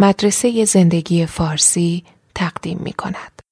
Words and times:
مدرسه 0.00 0.64
زندگی 0.64 1.26
فارسی 1.26 2.04
تقدیم 2.34 2.78
می 2.78 2.92
کند. 2.92 3.42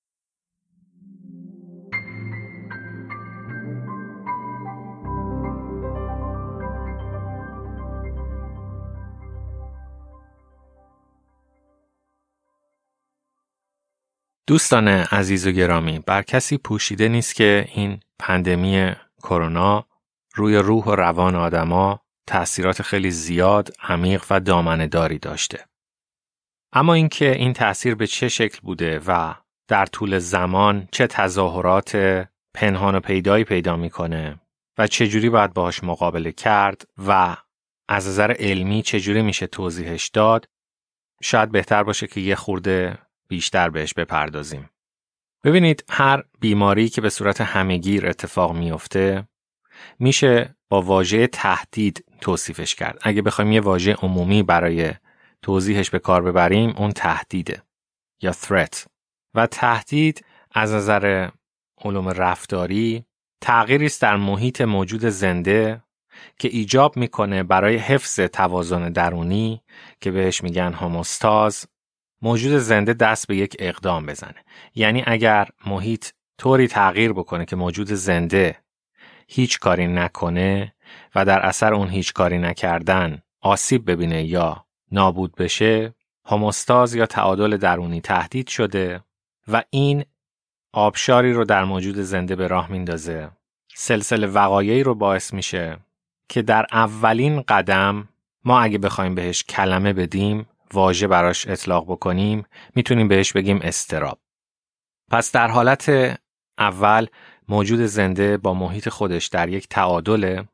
دوستان 14.46 14.88
عزیز 14.88 15.46
و 15.46 15.50
گرامی 15.50 15.98
بر 15.98 16.22
کسی 16.22 16.58
پوشیده 16.58 17.08
نیست 17.08 17.34
که 17.34 17.68
این 17.74 18.00
پندمی 18.18 18.92
کرونا 19.22 19.86
روی 20.34 20.56
روح 20.56 20.84
و 20.84 20.94
روان 20.94 21.36
آدما 21.36 22.00
تأثیرات 22.26 22.82
خیلی 22.82 23.10
زیاد، 23.10 23.72
عمیق 23.82 24.24
و 24.30 24.40
دامنه‌داری 24.40 25.18
داشته. 25.18 25.64
اما 26.72 26.94
اینکه 26.94 27.32
این 27.32 27.52
تأثیر 27.52 27.94
به 27.94 28.06
چه 28.06 28.28
شکل 28.28 28.58
بوده 28.62 29.00
و 29.06 29.34
در 29.68 29.86
طول 29.86 30.18
زمان 30.18 30.88
چه 30.92 31.06
تظاهرات 31.06 31.96
پنهان 32.54 32.94
و 32.94 33.00
پیدایی 33.00 33.44
پیدا 33.44 33.76
می‌کنه 33.76 34.40
و 34.78 34.86
چجوری 34.86 35.30
باید 35.30 35.54
باهاش 35.54 35.84
مقابله 35.84 36.32
کرد 36.32 36.88
و 37.06 37.36
از 37.88 38.08
نظر 38.08 38.34
علمی 38.38 38.82
چجوری 38.82 39.22
میشه 39.22 39.46
توضیحش 39.46 40.08
داد 40.08 40.48
شاید 41.22 41.52
بهتر 41.52 41.82
باشه 41.82 42.06
که 42.06 42.20
یه 42.20 42.34
خورده 42.34 42.98
بیشتر 43.28 43.68
بهش 43.68 43.94
بپردازیم. 43.94 44.70
ببینید 45.44 45.84
هر 45.88 46.22
بیماری 46.40 46.88
که 46.88 47.00
به 47.00 47.10
صورت 47.10 47.40
همگیر 47.40 48.06
اتفاق 48.06 48.56
میفته 48.56 49.28
میشه 49.98 50.56
با 50.68 50.82
واژه 50.82 51.26
تهدید 51.26 52.04
توصیفش 52.20 52.74
کرد. 52.74 52.98
اگه 53.02 53.22
بخوایم 53.22 53.52
یه 53.52 53.60
واژه 53.60 53.94
عمومی 53.94 54.42
برای 54.42 54.92
توضیحش 55.42 55.90
به 55.90 55.98
کار 55.98 56.22
ببریم 56.22 56.74
اون 56.76 56.92
تهدیده 56.92 57.62
یا 58.22 58.32
threat. 58.32 58.86
و 59.34 59.46
تهدید 59.46 60.24
از 60.52 60.72
نظر 60.72 61.28
علوم 61.84 62.08
رفتاری 62.08 63.04
تغییری 63.40 63.86
است 63.86 64.02
در 64.02 64.16
محیط 64.16 64.60
موجود 64.60 65.04
زنده 65.04 65.82
که 66.38 66.48
ایجاب 66.48 66.96
می‌کنه 66.96 67.42
برای 67.42 67.76
حفظ 67.76 68.20
توازن 68.20 68.92
درونی 68.92 69.62
که 70.00 70.10
بهش 70.10 70.42
میگن 70.42 70.72
هوموستاز 70.72 71.66
موجود 72.22 72.58
زنده 72.58 72.92
دست 72.92 73.26
به 73.26 73.36
یک 73.36 73.56
اقدام 73.58 74.06
بزنه. 74.06 74.44
یعنی 74.74 75.02
اگر 75.06 75.48
محیط 75.66 76.10
طوری 76.38 76.68
تغییر 76.68 77.12
بکنه 77.12 77.44
که 77.44 77.56
موجود 77.56 77.92
زنده 77.92 78.58
هیچ 79.28 79.58
کاری 79.58 79.86
نکنه 79.86 80.74
و 81.14 81.24
در 81.24 81.46
اثر 81.46 81.74
اون 81.74 81.88
هیچ 81.88 82.12
کاری 82.12 82.38
نکردن 82.38 83.22
آسیب 83.40 83.90
ببینه 83.90 84.24
یا 84.24 84.65
نابود 84.92 85.34
بشه 85.34 85.94
هموستاز 86.24 86.94
یا 86.94 87.06
تعادل 87.06 87.56
درونی 87.56 88.00
تهدید 88.00 88.48
شده 88.48 89.00
و 89.48 89.62
این 89.70 90.04
آبشاری 90.72 91.32
رو 91.32 91.44
در 91.44 91.64
موجود 91.64 91.96
زنده 91.96 92.36
به 92.36 92.46
راه 92.46 92.70
میندازه. 92.70 93.30
سلسله 93.74 94.26
وقایعی 94.26 94.82
رو 94.82 94.94
باعث 94.94 95.34
میشه 95.34 95.78
که 96.28 96.42
در 96.42 96.66
اولین 96.72 97.42
قدم 97.42 98.08
ما 98.44 98.60
اگه 98.60 98.78
بخوایم 98.78 99.14
بهش 99.14 99.44
کلمه 99.44 99.92
بدیم 99.92 100.46
واژه 100.72 101.06
براش 101.06 101.48
اطلاق 101.48 101.84
بکنیم 101.84 102.46
می‌تونیم 102.74 103.08
بهش 103.08 103.32
بگیم 103.32 103.60
استراب. 103.62 104.18
پس 105.10 105.32
در 105.32 105.48
حالت 105.48 106.18
اول 106.58 107.06
موجود 107.48 107.80
زنده 107.80 108.36
با 108.36 108.54
محیط 108.54 108.88
خودش 108.88 109.26
در 109.26 109.48
یک 109.48 109.68
تعادله 109.68 110.48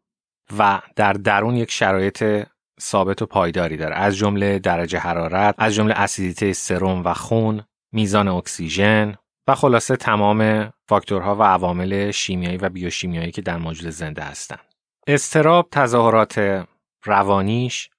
و 0.58 0.80
در 0.96 1.12
درون 1.12 1.56
یک 1.56 1.70
شرایط 1.70 2.46
ثابت 2.82 3.22
و 3.22 3.26
پایداری 3.26 3.76
داره. 3.76 3.94
از 3.94 4.16
جمله 4.16 4.58
درجه 4.58 4.98
حرارت 4.98 5.54
از 5.58 5.74
جمله 5.74 5.94
اسیدیته 5.94 6.52
سرم 6.52 7.04
و 7.04 7.14
خون 7.14 7.64
میزان 7.92 8.28
اکسیژن 8.28 9.14
و 9.48 9.54
خلاصه 9.54 9.96
تمام 9.96 10.72
فاکتورها 10.88 11.36
و 11.36 11.42
عوامل 11.42 12.10
شیمیایی 12.10 12.56
و 12.56 12.68
بیوشیمیایی 12.68 13.30
که 13.30 13.42
در 13.42 13.56
موجود 13.56 13.90
زنده 13.90 14.22
هستند. 14.22 14.74
استراب 15.06 15.68
تظاهرات 15.70 16.64
روانیش 17.04 17.90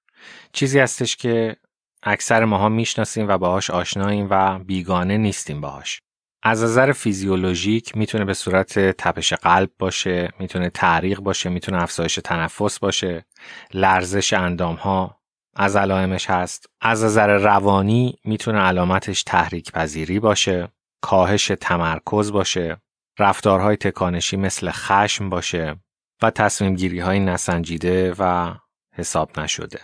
چیزی 0.53 0.79
هستش 0.79 1.15
که 1.15 1.55
اکثر 2.03 2.45
ماها 2.45 2.69
می‌شناسیم 2.69 3.27
و 3.27 3.37
باهاش 3.37 3.69
آشناییم 3.69 4.27
و 4.29 4.59
بیگانه 4.59 5.17
نیستیم 5.17 5.61
باهاش. 5.61 6.01
از 6.45 6.63
نظر 6.63 6.91
فیزیولوژیک 6.91 7.97
می‌تونه 7.97 8.25
به 8.25 8.33
صورت 8.33 8.79
تپش 8.79 9.33
قلب 9.33 9.69
باشه، 9.79 10.29
می‌تونه 10.39 10.69
تعریق 10.69 11.19
باشه، 11.19 11.49
می‌تونه 11.49 11.83
افزایش 11.83 12.19
تنفس 12.23 12.79
باشه، 12.79 13.25
لرزش 13.73 14.33
اندام 14.33 14.75
ها 14.75 15.19
از 15.55 15.75
علائمش 15.75 16.29
هست. 16.29 16.69
از 16.81 17.03
نظر 17.03 17.37
روانی 17.37 18.19
می‌تونه 18.25 18.59
علامتش 18.59 19.23
تحریک 19.23 19.71
پذیری 19.71 20.19
باشه، 20.19 20.67
کاهش 21.01 21.51
تمرکز 21.61 22.31
باشه، 22.31 22.77
رفتارهای 23.19 23.75
تکانشی 23.77 24.37
مثل 24.37 24.71
خشم 24.71 25.29
باشه 25.29 25.75
و 26.21 26.29
تصمیم 26.29 26.75
گیری 26.75 26.99
های 26.99 27.19
نسنجیده 27.19 28.15
و 28.19 28.53
حساب 28.95 29.39
نشده. 29.39 29.79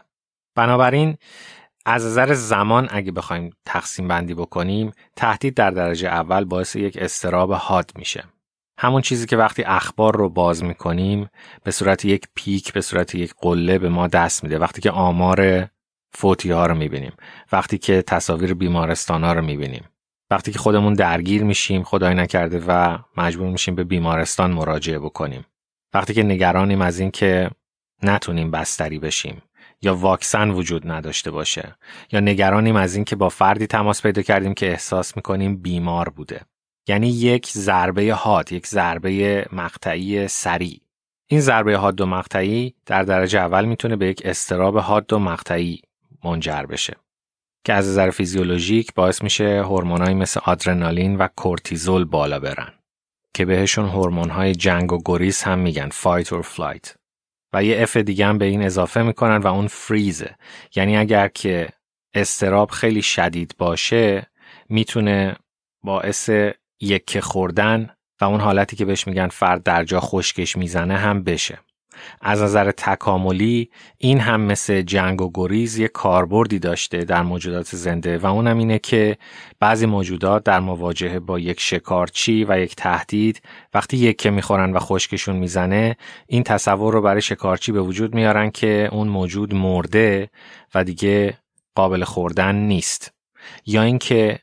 بنابراین 0.56 1.18
از 1.86 2.06
نظر 2.06 2.34
زمان 2.34 2.88
اگه 2.92 3.12
بخوایم 3.12 3.54
تقسیم 3.66 4.08
بندی 4.08 4.34
بکنیم 4.34 4.92
تهدید 5.16 5.54
در 5.54 5.72
درجه 5.72 6.08
اول 6.08 6.44
باعث 6.46 6.76
یک 6.76 6.98
استراب 6.98 7.54
حاد 7.54 7.92
میشه. 7.96 8.24
همون 8.80 9.02
چیزی 9.02 9.26
که 9.26 9.38
وقتی 9.38 9.64
اخبار 9.64 10.16
رو 10.18 10.30
باز 10.30 10.64
می‌کنیم 10.64 11.30
به 11.64 11.72
صورت 11.72 12.06
یک 12.06 12.28
پیک 12.36 12.74
به 12.74 12.82
صورت 12.82 13.16
یک 13.16 13.34
قله 13.42 13.80
به 13.80 13.90
ما 13.90 14.08
دست 14.08 14.44
میده. 14.44 14.60
وقتی 14.60 14.82
که 14.82 14.92
آمار 14.92 15.70
فوتی 16.14 16.52
ها 16.52 16.66
رو 16.66 16.76
می‌بینیم 16.76 17.14
وقتی 17.52 17.78
که 17.78 18.02
تصاویر 18.02 18.54
بیمارستان 18.54 19.24
ها 19.24 19.34
رو 19.34 19.42
می‌بینیم 19.42 19.84
وقتی 20.32 20.52
که 20.52 20.60
خودمون 20.60 20.94
درگیر 20.94 21.44
میشیم 21.44 21.84
خدای 21.84 22.14
نکرده 22.14 22.64
و 22.68 22.98
مجبور 23.18 23.50
میشیم 23.50 23.76
به 23.76 23.84
بیمارستان 23.84 24.52
مراجعه 24.52 25.00
بکنیم. 25.00 25.46
وقتی 25.94 26.14
که 26.14 26.24
نگرانیم 26.24 26.82
از 26.82 27.00
این 27.00 27.12
که 27.12 27.50
نتونیم 28.04 28.52
بستری 28.52 29.00
بشیم. 29.00 29.42
یا 29.82 29.96
واکسن 29.96 30.50
وجود 30.50 30.92
نداشته 30.92 31.32
باشه 31.32 31.76
یا 32.12 32.20
نگرانیم 32.20 32.76
از 32.76 32.96
اینکه 32.96 33.16
با 33.16 33.30
فردی 33.30 33.68
تماس 33.68 34.02
پیدا 34.02 34.22
کردیم 34.22 34.54
که 34.54 34.70
احساس 34.70 35.16
می‌کنیم 35.16 35.58
بیمار 35.58 36.10
بوده. 36.10 36.42
یعنی 36.88 37.08
یک 37.10 37.48
ضربه 37.48 38.14
حاد 38.14 38.52
یک 38.52 38.68
ضربه 38.68 39.46
مقطعی 39.52 40.28
سریع. 40.28 40.82
این 41.28 41.42
ضربه 41.42 41.78
حاد 41.78 42.02
و 42.02 42.06
مقطعی 42.06 42.76
در 42.86 43.04
درجه 43.04 43.40
اول 43.40 43.66
می‌تونه 43.66 43.96
به 43.96 44.08
یک 44.08 44.22
استراب 44.26 44.78
حاد 44.78 45.14
و 45.14 45.20
مقطعی 45.20 45.82
منجر 46.24 46.66
بشه 46.66 46.96
که 47.66 47.74
از 47.74 47.88
نظر 47.88 48.10
فیزیولوژیک 48.10 48.94
باعث 48.94 49.24
میشه 49.24 49.62
هورمونایی 49.64 50.16
مثل 50.16 50.40
آدرنالین 50.46 51.16
و 51.16 51.28
کورتیزول 51.36 52.06
بالا 52.06 52.40
برن 52.40 52.74
که 53.34 53.46
بهشون 53.46 53.90
هورمون‌های 53.90 54.56
جنگ 54.56 54.94
و 54.94 55.02
گریز 55.06 55.44
هم 55.44 55.60
میگن 55.60 55.90
fight 55.90 56.34
or 56.34 56.42
flight 56.42 56.96
و 57.54 57.64
یه 57.64 57.82
F 57.82 57.98
دیگه 57.98 58.26
هم 58.26 58.38
به 58.38 58.46
این 58.46 58.64
اضافه 58.64 59.02
می‌کنن 59.02 59.38
و 59.38 59.48
اون 59.48 59.68
فریزه 59.68 60.36
یعنی 60.76 60.98
اگر 60.98 61.28
که 61.28 61.70
اضطراب 62.14 62.72
خیلی 62.72 63.02
شدید 63.02 63.56
باشه 63.58 64.28
می‌تونه 64.70 65.36
باعث 65.84 66.30
یخ 66.82 67.20
خوردن 67.20 67.90
و 68.22 68.26
اون 68.26 68.40
حالتی 68.40 68.76
که 68.76 68.86
بهش 68.86 69.08
میگن 69.08 69.28
فرد 69.28 69.64
در 69.64 69.84
جا 69.84 70.00
خشکش 70.00 70.58
می‌زنه 70.58 70.98
هم 70.98 71.24
بشه. 71.24 71.60
از 72.22 72.42
نظر 72.42 72.72
تکاملی 72.72 73.70
این 73.98 74.20
هم 74.20 74.42
مثل 74.42 74.82
جنگ 74.82 75.22
و 75.22 75.32
گریز 75.34 75.78
یک 75.78 75.92
کاربردی 75.92 76.60
داشته 76.60 76.98
در 76.98 77.22
موجودات 77.22 77.76
زنده 77.76 78.18
و 78.18 78.26
اونم 78.26 78.58
اینه 78.58 78.80
که 78.80 79.18
بعضی 79.60 79.86
موجودات 79.86 80.44
در 80.44 80.60
مواجهه 80.60 81.20
با 81.20 81.40
یک 81.40 81.60
شکارچی 81.60 82.46
و 82.50 82.60
یک 82.60 82.76
تهدید 82.76 83.42
وقتی 83.74 83.98
یک 83.98 84.18
که 84.18 84.30
می‌خورن 84.30 84.74
و 84.74 84.80
خشکشون 84.80 85.36
می‌زنه 85.36 85.96
این 86.28 86.44
تصور 86.44 86.94
رو 86.94 87.02
برای 87.02 87.22
شکارچی 87.22 87.72
به 87.72 87.82
وجود 87.82 88.16
میارن 88.16 88.52
که 88.52 88.90
اون 88.92 89.08
موجود 89.08 89.54
مرده 89.54 90.30
و 90.76 90.84
دیگه 90.84 91.38
قابل 91.76 92.04
خوردن 92.04 92.56
نیست. 92.56 93.14
یا 93.66 93.82
اینکه 93.82 94.40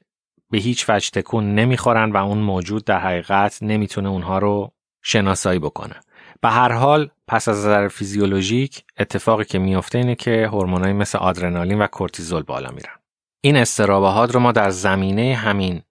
به 0.50 0.58
هیچ 0.58 0.84
وجه 0.88 1.10
تکون 1.10 1.54
نمی‌خورن 1.54 2.12
و 2.12 2.16
اون 2.16 2.38
موجود 2.38 2.84
در 2.84 2.98
حقیقت 2.98 3.58
نمی‌تونه 3.62 4.08
اونها 4.08 4.38
رو 4.38 4.72
شناسایی 5.02 5.58
بکنه. 5.58 5.94
به 6.40 6.48
هر 6.48 6.72
حال 6.72 7.10
پس 7.28 7.48
از 7.48 7.58
نظر 7.58 7.88
فیزیولوژیک 7.88 8.84
اتفاقی 8.98 9.44
که 9.44 9.58
میفته 9.58 9.98
اینه 9.98 10.14
که 10.14 10.48
هورمونایی 10.52 10.92
مثل 10.92 11.18
آدرنالین 11.18 11.78
و 11.78 11.86
کورتیزول 11.86 12.42
بالا 12.42 12.70
میرن. 12.70 12.94
این 13.40 13.56
استرابهات 13.56 14.34
رو 14.34 14.40
ما 14.40 14.52
در 14.52 14.70
زمینه 14.70 15.34
همین 15.34 15.82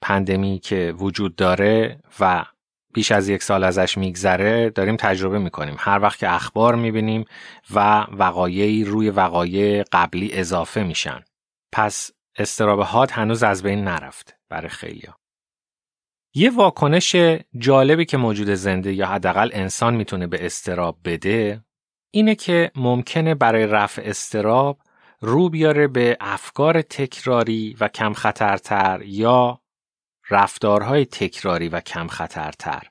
پندمی 0.00 0.58
که 0.58 0.94
وجود 0.98 1.36
داره 1.36 2.00
و 2.20 2.44
بیش 2.94 3.12
از 3.12 3.28
یک 3.28 3.42
سال 3.42 3.64
ازش 3.64 3.98
میگذره 3.98 4.70
داریم 4.70 4.96
تجربه 4.96 5.38
می‌کنیم. 5.38 5.76
هر 5.78 5.98
وقت 6.02 6.18
که 6.18 6.34
اخبار 6.34 6.74
می‌بینیم 6.74 7.24
و 7.74 8.06
وقایعی 8.12 8.84
روی 8.84 9.10
وقایع 9.10 9.84
قبلی 9.92 10.30
اضافه 10.32 10.82
میشن. 10.82 11.24
پس 11.72 12.10
استرابهات 12.38 13.12
هنوز 13.12 13.42
از 13.42 13.62
بین 13.62 13.84
نرفته 13.84 14.34
برای 14.48 14.68
خیلیا 14.68 15.19
یه 16.34 16.50
واکنش 16.50 17.16
جالبی 17.58 18.04
که 18.04 18.16
موجود 18.16 18.50
زنده 18.50 18.92
یا 18.92 19.06
حداقل 19.06 19.50
انسان 19.52 19.94
می‌تونه 19.94 20.26
به 20.26 20.46
استراب 20.46 20.98
بده 21.04 21.64
اینه 22.10 22.34
که 22.34 22.70
ممکنه 22.76 23.34
برای 23.34 23.66
رفع 23.66 24.02
استراب 24.04 24.78
رو 25.20 25.48
بیاره 25.48 25.88
به 25.88 26.16
افکار 26.20 26.82
تکراری 26.82 27.76
و 27.80 27.88
کم 27.88 28.12
خطرتر 28.12 29.02
یا 29.04 29.60
رفتارهای 30.30 31.04
تکراری 31.04 31.68
و 31.68 31.80
کم 31.80 32.06
خطرتر 32.06 32.82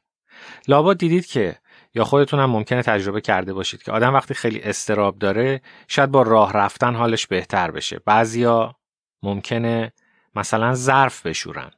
لابد 0.68 0.98
دیدید 0.98 1.26
که 1.26 1.56
یا 1.96 2.04
خودتون 2.04 2.40
هم 2.40 2.50
ممکنه 2.50 2.82
تجربه 2.82 3.22
کرده 3.22 3.54
باشید 3.54 3.84
که 3.84 3.92
آدم 3.92 4.14
وقتی 4.14 4.34
خیلی 4.34 4.62
استراب 4.62 5.20
داره 5.20 5.62
شاید 5.88 6.12
با 6.12 6.22
راه 6.22 6.54
رفتن 6.54 6.96
حالش 6.96 7.28
بهتر 7.28 7.72
بشه. 7.72 8.00
بعضیا 8.06 8.76
ممکنه 9.24 9.94
مثلا 10.36 10.74
ظرف 10.74 11.26
بشورن. 11.26 11.72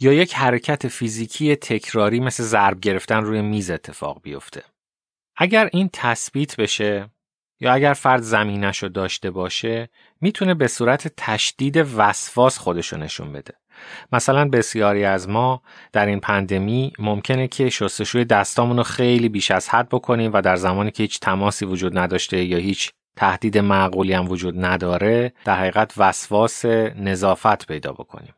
یا 0.00 0.12
یک 0.12 0.34
حرکت 0.34 0.88
فیزیکی 0.88 1.56
تکراری 1.56 2.20
مثل 2.20 2.42
ضرب 2.42 2.80
گرفتن 2.80 3.24
روی 3.24 3.42
میز 3.42 3.70
اتفاق 3.70 4.22
بیفته. 4.22 4.62
اگر 5.36 5.68
این 5.72 5.90
تثبیت 5.92 6.56
بشه 6.56 7.10
یا 7.60 7.72
اگر 7.72 7.92
فرد 7.92 8.22
زمینش 8.22 8.82
رو 8.82 8.88
داشته 8.88 9.30
باشه 9.30 9.88
می‌تونه 10.20 10.54
به 10.54 10.66
صورت 10.66 11.12
تشدید 11.16 11.76
وسواس 11.96 12.58
خودشو 12.58 12.96
نشون 12.96 13.32
بده. 13.32 13.54
مثلا 14.12 14.48
بسیاری 14.48 15.04
از 15.04 15.28
ما 15.28 15.62
در 15.92 16.06
این 16.06 16.20
پندمی 16.20 16.92
ممکنه 16.98 17.48
که 17.48 17.70
شستشوی 17.70 18.24
دستامون 18.24 18.76
رو 18.76 18.82
خیلی 18.82 19.28
بیش 19.28 19.50
از 19.50 19.68
حد 19.68 19.88
بکنیم 19.88 20.30
و 20.32 20.40
در 20.42 20.56
زمانی 20.56 20.90
که 20.90 21.02
هیچ 21.02 21.20
تماسی 21.20 21.64
وجود 21.64 21.98
نداشته 21.98 22.44
یا 22.44 22.58
هیچ 22.58 22.90
تهدید 23.16 23.58
معقولی 23.58 24.12
هم 24.12 24.28
وجود 24.28 24.64
نداره 24.64 25.32
در 25.44 25.58
حقیقت 25.58 25.92
وسواس 25.96 26.64
نظافت 26.64 27.66
پیدا 27.66 27.92
بکنیم. 27.92 28.34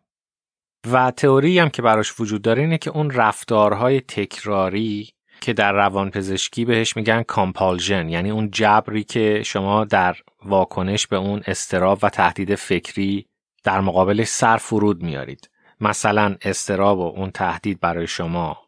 و 0.86 1.10
تئوری 1.10 1.58
هم 1.58 1.70
که 1.70 1.82
براش 1.82 2.20
وجود 2.20 2.42
داره 2.42 2.62
اینه 2.62 2.78
که 2.78 2.90
اون 2.90 3.10
رفتارهای 3.10 4.00
تکراری 4.00 5.10
که 5.40 5.52
در 5.52 5.72
روانپزشکی 5.72 6.64
بهش 6.64 6.96
میگن 6.96 7.22
کامپالژن 7.22 8.08
یعنی 8.08 8.30
اون 8.30 8.50
جبری 8.50 9.04
که 9.04 9.42
شما 9.42 9.84
در 9.84 10.16
واکنش 10.44 11.06
به 11.06 11.16
اون 11.16 11.42
استراب 11.46 11.98
و 12.02 12.08
تهدید 12.08 12.54
فکری 12.54 13.26
در 13.64 13.80
مقابلش 13.80 14.28
سر 14.28 14.56
فرود 14.56 15.02
میارید. 15.02 15.50
مثلا 15.80 16.36
استراب 16.42 16.98
و 16.98 17.12
اون 17.16 17.30
تهدید 17.30 17.80
برای 17.80 18.06
شما 18.06 18.58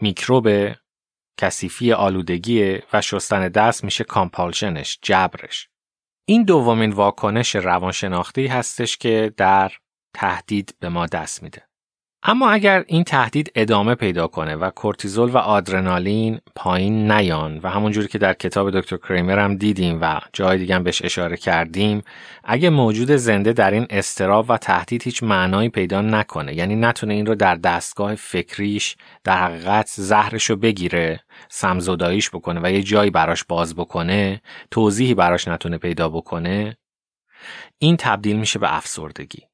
میکروب 0.00 0.48
کثیفی 1.36 1.92
آلودگی 1.92 2.78
و 2.92 3.00
شستن 3.00 3.48
دست 3.48 3.84
میشه 3.84 4.04
کامپالژنش 4.04 4.98
جبرش. 5.02 5.68
این 6.24 6.42
دومین 6.42 6.92
واکنش 6.92 7.56
روانشناختی 7.56 8.46
هستش 8.46 8.96
که 8.96 9.32
در 9.36 9.72
تهدید 10.14 10.74
به 10.80 10.88
ما 10.88 11.06
دست 11.06 11.42
میده. 11.42 11.62
اما 12.26 12.50
اگر 12.50 12.84
این 12.86 13.04
تهدید 13.04 13.52
ادامه 13.54 13.94
پیدا 13.94 14.26
کنه 14.26 14.56
و 14.56 14.70
کورتیزول 14.70 15.30
و 15.30 15.36
آدرنالین 15.36 16.40
پایین 16.56 17.12
نیان 17.12 17.60
و 17.62 17.68
همونجوری 17.68 18.08
که 18.08 18.18
در 18.18 18.34
کتاب 18.34 18.70
دکتر 18.70 18.96
کریمر 18.96 19.38
هم 19.38 19.56
دیدیم 19.56 19.98
و 20.00 20.20
جای 20.32 20.58
دیگه 20.58 20.78
بهش 20.78 21.04
اشاره 21.04 21.36
کردیم 21.36 22.02
اگه 22.44 22.70
موجود 22.70 23.10
زنده 23.10 23.52
در 23.52 23.70
این 23.70 23.86
استراب 23.90 24.46
و 24.48 24.56
تهدید 24.56 25.02
هیچ 25.02 25.22
معنایی 25.22 25.68
پیدا 25.68 26.00
نکنه 26.00 26.54
یعنی 26.54 26.76
نتونه 26.76 27.14
این 27.14 27.26
رو 27.26 27.34
در 27.34 27.54
دستگاه 27.54 28.14
فکریش 28.14 28.96
در 29.24 29.36
حقیقت 29.36 29.86
زهرش 29.88 30.50
رو 30.50 30.56
بگیره 30.56 31.20
سمزداییش 31.48 32.30
بکنه 32.30 32.60
و 32.62 32.70
یه 32.70 32.82
جایی 32.82 33.10
براش 33.10 33.44
باز 33.44 33.74
بکنه 33.74 34.40
توضیحی 34.70 35.14
براش 35.14 35.48
نتونه 35.48 35.78
پیدا 35.78 36.08
بکنه 36.08 36.76
این 37.78 37.96
تبدیل 37.96 38.36
میشه 38.36 38.58
به 38.58 38.76
افسردگی. 38.76 39.53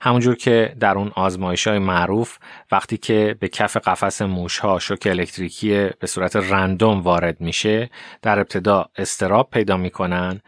همونجور 0.00 0.36
که 0.36 0.76
در 0.80 0.98
اون 0.98 1.12
آزمایش 1.14 1.66
های 1.66 1.78
معروف 1.78 2.38
وقتی 2.72 2.96
که 2.96 3.36
به 3.40 3.48
کف 3.48 3.76
قفس 3.76 4.22
موش 4.22 4.58
ها 4.58 4.78
شوک 4.78 5.06
الکتریکی 5.10 5.88
به 5.98 6.06
صورت 6.06 6.36
رندوم 6.36 7.00
وارد 7.00 7.40
میشه 7.40 7.90
در 8.22 8.38
ابتدا 8.38 8.88
استراب 8.96 9.50
پیدا 9.50 9.76
می‌کنن 9.76 10.40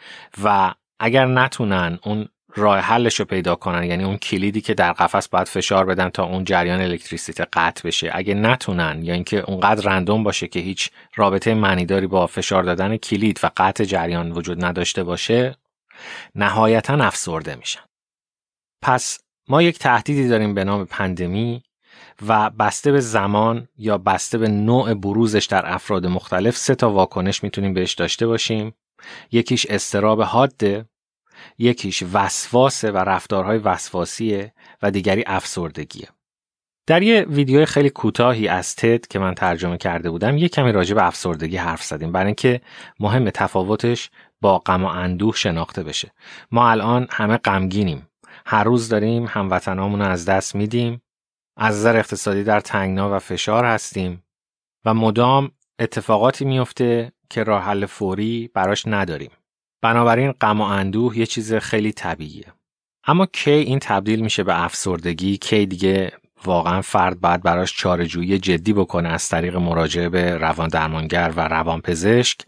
و 0.44 0.74
اگر 1.00 1.26
نتونن 1.26 1.98
اون 2.02 2.28
راه 2.56 2.78
حلش 2.78 3.20
رو 3.20 3.24
پیدا 3.24 3.54
کنن 3.54 3.84
یعنی 3.84 4.04
اون 4.04 4.16
کلیدی 4.16 4.60
که 4.60 4.74
در 4.74 4.92
قفس 4.92 5.28
باید 5.28 5.48
فشار 5.48 5.84
بدن 5.84 6.08
تا 6.08 6.24
اون 6.24 6.44
جریان 6.44 6.80
الکتریسیته 6.80 7.46
قطع 7.52 7.88
بشه 7.88 8.10
اگه 8.14 8.34
نتونن 8.34 9.00
یا 9.02 9.14
اینکه 9.14 9.40
اونقدر 9.40 9.90
رندوم 9.90 10.22
باشه 10.22 10.46
که 10.48 10.60
هیچ 10.60 10.90
رابطه 11.14 11.54
معنیداری 11.54 12.06
با 12.06 12.26
فشار 12.26 12.62
دادن 12.62 12.96
کلید 12.96 13.40
و 13.42 13.50
قطع 13.56 13.84
جریان 13.84 14.32
وجود 14.32 14.64
نداشته 14.64 15.04
باشه 15.04 15.56
نهایتا 16.34 16.94
افسرده 16.94 17.54
میشن. 17.54 17.80
پس 18.82 19.20
ما 19.48 19.62
یک 19.62 19.78
تهدیدی 19.78 20.28
داریم 20.28 20.54
به 20.54 20.64
نام 20.64 20.84
پندمی 20.84 21.62
و 22.26 22.50
بسته 22.50 22.92
به 22.92 23.00
زمان 23.00 23.68
یا 23.78 23.98
بسته 23.98 24.38
به 24.38 24.48
نوع 24.48 24.94
بروزش 24.94 25.44
در 25.44 25.72
افراد 25.74 26.06
مختلف 26.06 26.56
سه 26.56 26.74
تا 26.74 26.90
واکنش 26.90 27.42
می‌تونیم 27.42 27.74
بهش 27.74 27.94
داشته 27.94 28.26
باشیم. 28.26 28.74
یکیش 29.32 29.66
استراب 29.66 30.22
حاده 30.22 30.84
یکیش 31.58 32.02
وسواسه 32.12 32.90
و 32.90 32.96
رفتارهای 32.96 33.58
وسواسیه 33.58 34.52
و 34.82 34.90
دیگری 34.90 35.24
افسردگیه. 35.26 36.08
در 36.86 37.02
یه 37.02 37.22
ویدیو 37.22 37.64
خیلی 37.64 37.90
کوتاهی 37.90 38.48
از 38.48 38.76
تد 38.76 39.06
که 39.06 39.18
من 39.18 39.34
ترجمه 39.34 39.76
کرده 39.76 40.10
بودم 40.10 40.38
یه 40.38 40.48
کمی 40.48 40.72
راجع 40.72 40.94
به 40.94 41.06
افسردگی 41.06 41.56
حرف 41.56 41.84
زدیم. 41.84 42.12
برای 42.12 42.26
اینکه 42.26 42.60
مهم 43.00 43.30
تفاوتش 43.30 44.10
با 44.40 44.58
غم 44.58 44.84
و 44.84 44.86
اندوه 44.86 45.34
شناخته 45.36 45.82
بشه. 45.82 46.12
ما 46.50 46.70
الان 46.70 47.06
همه 47.10 47.36
غمگینیم. 47.36 48.08
هر 48.50 48.64
روز 48.64 48.88
داریم 48.88 49.26
هموطنامون 49.26 50.00
رو 50.00 50.08
از 50.08 50.24
دست 50.24 50.54
میدیم 50.54 51.02
از 51.56 51.76
نظر 51.76 51.96
اقتصادی 51.96 52.44
در 52.44 52.60
تنگنا 52.60 53.16
و 53.16 53.18
فشار 53.18 53.64
هستیم 53.64 54.22
و 54.84 54.94
مدام 54.94 55.50
اتفاقاتی 55.78 56.44
میفته 56.44 57.12
که 57.30 57.42
راه 57.42 57.62
حل 57.62 57.86
فوری 57.86 58.50
براش 58.54 58.86
نداریم. 58.86 59.30
بنابراین 59.82 60.32
غم 60.32 60.60
و 60.60 60.64
اندوه 60.64 61.18
یه 61.18 61.26
چیز 61.26 61.54
خیلی 61.54 61.92
طبیعیه. 61.92 62.52
اما 63.06 63.26
کی 63.26 63.50
این 63.50 63.78
تبدیل 63.78 64.20
میشه 64.20 64.42
به 64.42 64.64
افسردگی؟ 64.64 65.36
کی 65.36 65.66
دیگه 65.66 66.12
واقعا 66.44 66.82
فرد 66.82 67.20
باید 67.20 67.42
براش 67.42 67.76
چارجویی 67.76 68.38
جدی 68.38 68.72
بکنه 68.72 69.08
از 69.08 69.28
طریق 69.28 69.56
مراجعه 69.56 70.08
به 70.08 70.36
روان 70.36 70.68
درمانگر 70.68 71.32
و 71.36 71.48
روان 71.48 71.80
پزشک 71.80 72.38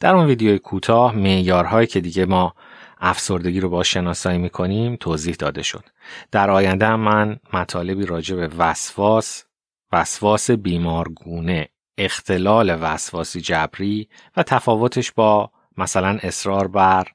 در 0.00 0.14
اون 0.14 0.26
ویدیوی 0.26 0.58
کوتاه 0.58 1.16
معیارهایی 1.16 1.86
که 1.86 2.00
دیگه 2.00 2.26
ما 2.26 2.54
افسردگی 3.02 3.60
رو 3.60 3.68
با 3.68 3.82
شناسایی 3.82 4.38
می‌کنیم 4.38 4.96
توضیح 4.96 5.34
داده 5.34 5.62
شد. 5.62 5.84
در 6.30 6.50
آینده 6.50 6.96
من 6.96 7.38
مطالبی 7.52 8.06
راجع 8.06 8.36
به 8.36 8.48
وسواس، 8.58 9.44
وسواس 9.92 10.50
بیمارگونه، 10.50 11.68
اختلال 11.98 12.78
وسواسی 12.80 13.40
جبری 13.40 14.08
و 14.36 14.42
تفاوتش 14.42 15.12
با 15.12 15.50
مثلا 15.76 16.18
اصرار 16.22 16.68
بر 16.68 17.08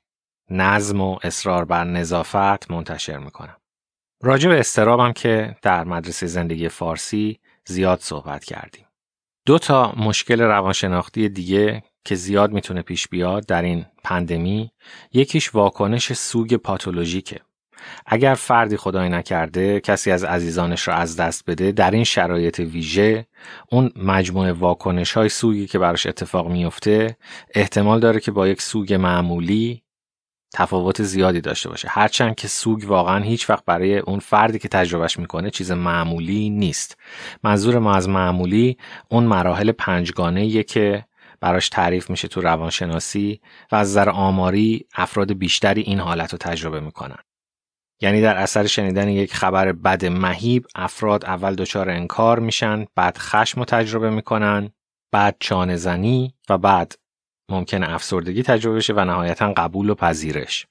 نظم 0.50 1.02
و 1.02 1.20
اصرار 1.24 1.66
بر 1.66 1.84
نظافت 1.84 2.72
منتشر 2.72 3.18
می‌کنم. 3.18 3.58
راجع 4.24 4.50
به 4.50 4.60
استرابم 4.60 5.14
که 5.14 5.56
در 5.62 5.84
مدرسه 5.84 6.28
زندگی 6.28 6.70
فارسی 6.70 7.40
زیاد 7.66 8.00
صحبت 8.00 8.44
کردیم. 8.44 8.86
دو 9.46 9.60
تا 9.60 9.94
مشکل 9.98 10.42
روانشناختی 10.42 11.30
دیگه 11.30 11.84
که 12.08 12.16
زیاد 12.16 12.52
می‌تونه 12.52 12.82
پیش 12.82 13.08
بیاد 13.08 13.46
در 13.46 13.62
این 13.62 13.86
پندمی 14.04 14.72
یکیش 15.14 15.56
واکنش 15.56 16.14
سوگ 16.14 16.56
پاتولوژیکه. 16.56 17.40
اگر 18.06 18.34
فردی 18.34 18.78
خدای 18.78 19.10
نکرده 19.10 19.80
کسی 19.80 20.12
از 20.12 20.24
عزیزانش 20.24 20.88
را 20.88 20.94
از 20.94 21.16
دست 21.16 21.46
بده 21.48 21.72
در 21.72 21.92
این 21.92 22.04
شرایط 22.04 22.60
ویژه 22.60 23.28
اون 23.72 23.92
مجموعه 23.96 24.52
واکنش 24.52 25.14
های 25.14 25.30
سوگی 25.30 25.68
که 25.68 25.80
براش 25.80 26.06
اتفاق 26.06 26.52
میفته 26.52 27.18
احتمال 27.56 28.00
داره 28.00 28.20
که 28.20 28.32
با 28.32 28.48
یک 28.48 28.62
سوگ 28.62 28.94
معمولی 28.94 29.84
تفاوت 30.54 31.04
زیادی 31.04 31.42
داشته 31.42 31.70
باشه. 31.70 31.88
هرچند 31.92 32.36
که 32.36 32.48
سوگ 32.48 32.84
واقعا 32.88 33.24
هیچ 33.24 33.50
وقت 33.50 33.66
برای 33.66 33.98
اون 33.98 34.20
فردی 34.20 34.60
که 34.60 34.68
تجربهش 34.68 35.20
می‌کنه 35.20 35.50
چیز 35.50 35.72
معمولی 35.72 36.50
نیست. 36.50 36.98
منظور 37.44 37.80
ما 37.80 37.94
از 37.94 38.10
معمولی 38.10 38.78
اون 39.10 39.24
مراحل 39.24 39.72
پنجگانه 39.72 40.64
که 40.64 41.06
براش 41.40 41.70
تعریف 41.70 42.10
میشه 42.10 42.28
تو 42.28 42.42
روانشناسی 42.42 43.42
و 43.72 43.76
از 43.76 43.90
نظر 43.90 44.10
آماری 44.10 44.86
افراد 44.96 45.34
بیشتری 45.34 45.82
این 45.82 46.00
حالت 46.00 46.32
رو 46.32 46.38
تجربه 46.38 46.80
می‌کنن. 46.80 47.18
یعنی 48.02 48.22
در 48.22 48.38
اثر 48.38 48.66
شنیدن 48.66 49.10
یک 49.10 49.34
خبر 49.34 49.72
بد 49.72 50.06
مهیب 50.06 50.68
افراد 50.76 51.26
اول 51.26 51.56
دچار 51.56 51.90
انکار 51.90 52.40
میشن 52.40 52.86
بعد 52.96 53.18
خشم 53.18 53.60
رو 53.60 53.66
تجربه 53.66 54.10
می‌کنن 54.10 54.70
بعد 55.12 55.36
چانه 55.40 55.76
زنی 55.76 56.34
و 56.50 56.58
بعد 56.58 56.94
ممکن 57.50 57.84
افسردگی 57.84 58.44
تجربه 58.44 58.76
بشه 58.76 58.94
و 58.94 59.06
نهایتا 59.06 59.54
قبول 59.54 59.90
و 59.90 59.96
پذیرش 59.96 60.68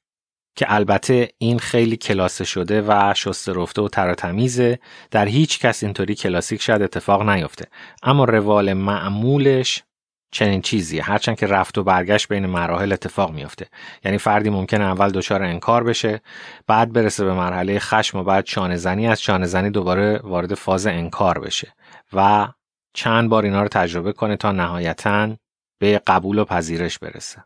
که 0.57 0.67
البته 0.69 1.29
این 1.39 1.59
خیلی 1.59 1.97
کلاسه 1.97 2.45
شده 2.45 2.83
و 2.87 3.15
شسته 3.17 3.53
رفته 3.53 3.83
و 3.83 3.89
تراتمیزه 3.89 4.79
در 5.11 5.27
هیچ 5.27 5.59
کس 5.59 5.83
اینطوری 5.83 6.15
کلاسیک 6.15 6.63
شاید 6.63 6.83
اتفاق 6.83 7.29
نیفته 7.29 7.67
اما 8.03 8.25
روال 8.25 8.73
معمولش 8.73 9.83
چنین 10.31 10.61
چیزیه. 10.61 11.03
هرچند 11.03 11.37
که 11.37 11.47
رفت 11.47 11.79
و 11.79 11.83
برگشت 11.83 12.29
بین 12.29 12.47
مراحل 12.47 12.93
اتفاق 12.93 13.33
میافته. 13.33 13.67
یعنی 14.05 14.19
فردی 14.19 14.51
ممکنه 14.51 14.85
اول 14.85 15.11
دچار 15.11 15.43
انکار 15.43 15.85
بشه 15.85 16.21
بعد 16.67 16.93
برسه 16.93 17.25
به 17.25 17.35
مرحله 17.35 17.79
خشم 17.79 18.19
و 18.19 18.23
بعد 18.25 18.45
چانه 18.45 18.77
زنی 18.77 19.09
از 19.09 19.21
چانه 19.21 19.47
زنی 19.47 19.71
دوباره 19.71 20.21
وارد 20.25 20.55
فاز 20.55 20.87
انکار 20.87 21.39
بشه 21.39 21.75
و 22.13 22.49
چند 22.95 23.29
بار 23.29 23.45
اینا 23.45 23.63
رو 23.63 23.69
تجربه 23.69 24.13
کنه 24.13 24.37
تا 24.37 24.53
نهایتا 24.53 25.37
به 25.79 26.01
قبول 26.07 26.39
و 26.39 26.45
پذیرش 26.45 26.99
برسه. 26.99 27.45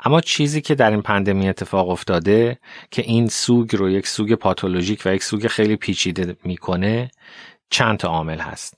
اما 0.00 0.20
چیزی 0.20 0.60
که 0.60 0.74
در 0.74 0.90
این 0.90 1.02
پندمی 1.02 1.48
اتفاق 1.48 1.88
افتاده 1.88 2.58
که 2.90 3.02
این 3.02 3.28
سوگ 3.28 3.76
رو 3.76 3.90
یک 3.90 4.06
سوگ 4.06 4.34
پاتولوژیک 4.34 5.02
و 5.04 5.14
یک 5.14 5.24
سوگ 5.24 5.46
خیلی 5.46 5.76
پیچیده 5.76 6.36
می‌کنه 6.44 7.10
چند 7.70 7.98
تا 7.98 8.08
عامل 8.08 8.38
هست. 8.38 8.74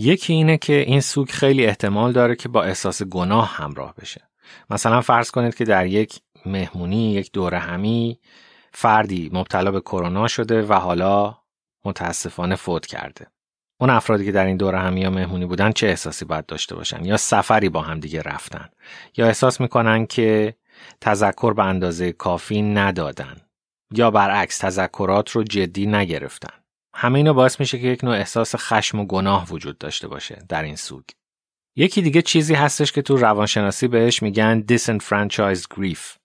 یکی 0.00 0.32
اینه 0.32 0.56
که 0.58 0.72
این 0.72 1.00
سوگ 1.00 1.30
خیلی 1.30 1.66
احتمال 1.66 2.12
داره 2.12 2.36
که 2.36 2.48
با 2.48 2.62
احساس 2.62 3.02
گناه 3.02 3.56
همراه 3.56 3.94
بشه. 3.94 4.30
مثلا 4.70 5.00
فرض 5.00 5.30
کنید 5.30 5.54
که 5.54 5.64
در 5.64 5.86
یک 5.86 6.20
مهمونی 6.46 7.12
یک 7.12 7.32
دوره 7.32 7.58
همی 7.58 8.20
فردی 8.72 9.30
مبتلا 9.32 9.70
به 9.70 9.80
کرونا 9.80 10.28
شده 10.28 10.62
و 10.62 10.72
حالا 10.72 11.38
متاسفانه 11.84 12.56
فوت 12.56 12.86
کرده. 12.86 13.26
اون 13.80 13.90
افرادی 13.90 14.24
که 14.24 14.32
در 14.32 14.46
این 14.46 14.56
دوره 14.56 14.78
همی 14.78 15.00
یا 15.00 15.10
مهمونی 15.10 15.46
بودن 15.46 15.72
چه 15.72 15.86
احساسی 15.86 16.24
باید 16.24 16.46
داشته 16.46 16.74
باشن؟ 16.74 17.04
یا 17.04 17.16
سفری 17.16 17.68
با 17.68 17.82
هم 17.82 18.00
دیگه 18.00 18.22
رفتن؟ 18.22 18.68
یا 19.16 19.26
احساس 19.26 19.60
می‌کنن 19.60 20.06
که 20.06 20.54
تذکر 21.00 21.52
به 21.52 21.64
اندازه 21.64 22.12
کافی 22.12 22.62
ندادن؟ 22.62 23.36
یا 23.94 24.10
برعکس 24.10 24.58
تذکرات 24.58 25.30
رو 25.30 25.42
جدی 25.42 25.86
نگرفتن؟ 25.86 26.59
همه 26.94 27.16
اینا 27.16 27.32
باعث 27.32 27.60
میشه 27.60 27.78
که 27.78 27.86
یک 27.86 28.04
نوع 28.04 28.14
احساس 28.14 28.54
خشم 28.56 29.00
و 29.00 29.06
گناه 29.06 29.46
وجود 29.50 29.78
داشته 29.78 30.08
باشه 30.08 30.42
در 30.48 30.62
این 30.62 30.76
سوگ. 30.76 31.04
یکی 31.76 32.02
دیگه 32.02 32.22
چیزی 32.22 32.54
هستش 32.54 32.92
که 32.92 33.02
تو 33.02 33.16
روانشناسی 33.16 33.88
بهش 33.88 34.22
میگن 34.22 34.64
disenfranchised 34.70 35.64
grief. 35.74 36.16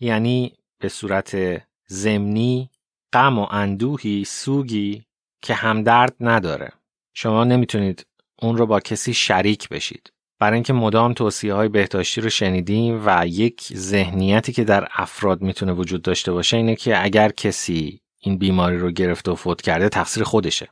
یعنی 0.00 0.54
به 0.80 0.88
صورت 0.88 1.62
زمینی 1.86 2.70
غم 3.12 3.38
و 3.38 3.46
اندوهی 3.50 4.24
سوگی 4.24 5.04
که 5.42 5.54
همدرد 5.54 6.16
نداره. 6.20 6.72
شما 7.14 7.44
نمی‌تونید 7.44 8.06
اون 8.42 8.56
رو 8.56 8.66
با 8.66 8.80
کسی 8.80 9.14
شریک 9.14 9.68
بشید. 9.68 10.12
برای 10.40 10.54
اینکه 10.54 10.72
مدام 10.72 11.12
توصیه 11.12 11.54
های 11.54 11.68
بهداشتی 11.68 12.20
رو 12.20 12.30
شنیدیم 12.30 13.02
و 13.06 13.26
یک 13.26 13.60
ذهنیتی 13.74 14.52
که 14.52 14.64
در 14.64 14.88
افراد 14.92 15.42
می‌تونه 15.42 15.72
وجود 15.72 16.02
داشته 16.02 16.32
باشه 16.32 16.56
اینه 16.56 16.76
که 16.76 17.04
اگر 17.04 17.28
کسی 17.28 18.00
این 18.20 18.38
بیماری 18.38 18.78
رو 18.78 18.90
گرفته 18.90 19.30
و 19.30 19.34
فوت 19.34 19.62
کرده 19.62 19.88
تقصیر 19.88 20.24
خودشه. 20.24 20.68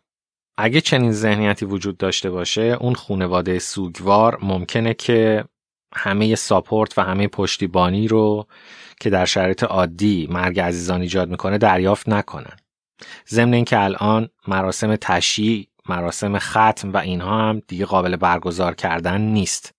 اگه 0.59 0.81
چنین 0.81 1.13
ذهنیتی 1.13 1.65
وجود 1.65 1.97
داشته 1.97 2.31
باشه 2.31 2.63
اون 2.81 2.95
خونواده 2.95 3.59
سوگوار 3.59 4.39
ممکنه 4.43 4.95
که 4.95 5.45
همه 5.95 6.35
ساپورت 6.35 6.99
و 6.99 7.03
همه 7.03 7.29
پشتیبانی 7.29 8.09
رو 8.09 8.47
که 9.01 9.11
در 9.11 9.25
شرایط 9.25 9.65
عادی 9.65 10.29
مرگ 10.31 10.61
عزیزان 10.61 11.01
ایجاد 11.01 11.31
می‌کنه 11.31 11.59
دریافت 11.59 12.09
نکنن. 12.09 12.57
ضمن 13.29 13.55
اینکه 13.55 13.81
الان 13.81 14.29
مراسم 14.49 14.97
تشییع 14.97 15.69
مراسم 15.89 16.39
ختم 16.39 16.93
و 16.93 16.97
اینها 16.97 17.49
هم 17.49 17.63
دیگه 17.69 17.85
قابل 17.85 18.17
برگزار 18.17 18.75
کردن 18.75 19.21
نیست. 19.21 19.75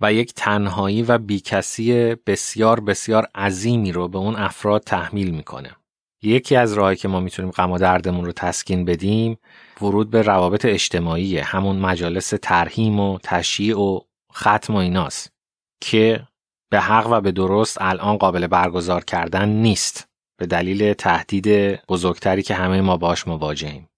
و 0.00 0.12
یک 0.12 0.34
تنهایی 0.34 1.02
و 1.02 1.18
بیکسی 1.18 2.14
بسیار 2.14 2.80
بسیار 2.80 3.28
عظیمی 3.34 3.92
رو 3.92 4.08
به 4.08 4.18
اون 4.18 4.36
افراد 4.36 4.82
تحمیل 4.82 5.30
می‌کنه. 5.30 5.76
یکی 6.22 6.56
از 6.56 6.72
راهی 6.72 6.96
که 6.96 7.08
ما 7.08 7.20
می‌تونیم 7.20 7.50
غم 7.50 7.70
و 7.70 7.78
دردمون 7.78 8.24
رو 8.24 8.32
تسکین 8.32 8.84
بدیم 8.84 9.38
ورود 9.80 10.10
به 10.10 10.22
روابط 10.22 10.64
اجتماعی 10.64 11.38
همون 11.38 11.76
مجالس 11.76 12.34
ترهیم 12.42 13.00
و 13.00 13.18
تشییع 13.22 13.78
و 13.78 14.00
ختم 14.34 14.74
و 14.74 14.76
ایناست 14.76 15.32
که 15.80 16.22
به 16.70 16.80
حق 16.80 17.06
و 17.10 17.20
به 17.20 17.32
درست 17.32 17.78
الان 17.80 18.16
قابل 18.16 18.46
برگزار 18.46 19.04
کردن 19.04 19.48
نیست 19.48 20.08
به 20.38 20.46
دلیل 20.46 20.92
تهدید 20.92 21.76
بزرگتری 21.86 22.42
که 22.42 22.54
همه 22.54 22.80
ما 22.80 22.96
باش 22.96 23.28
مواجهیم. 23.28 23.88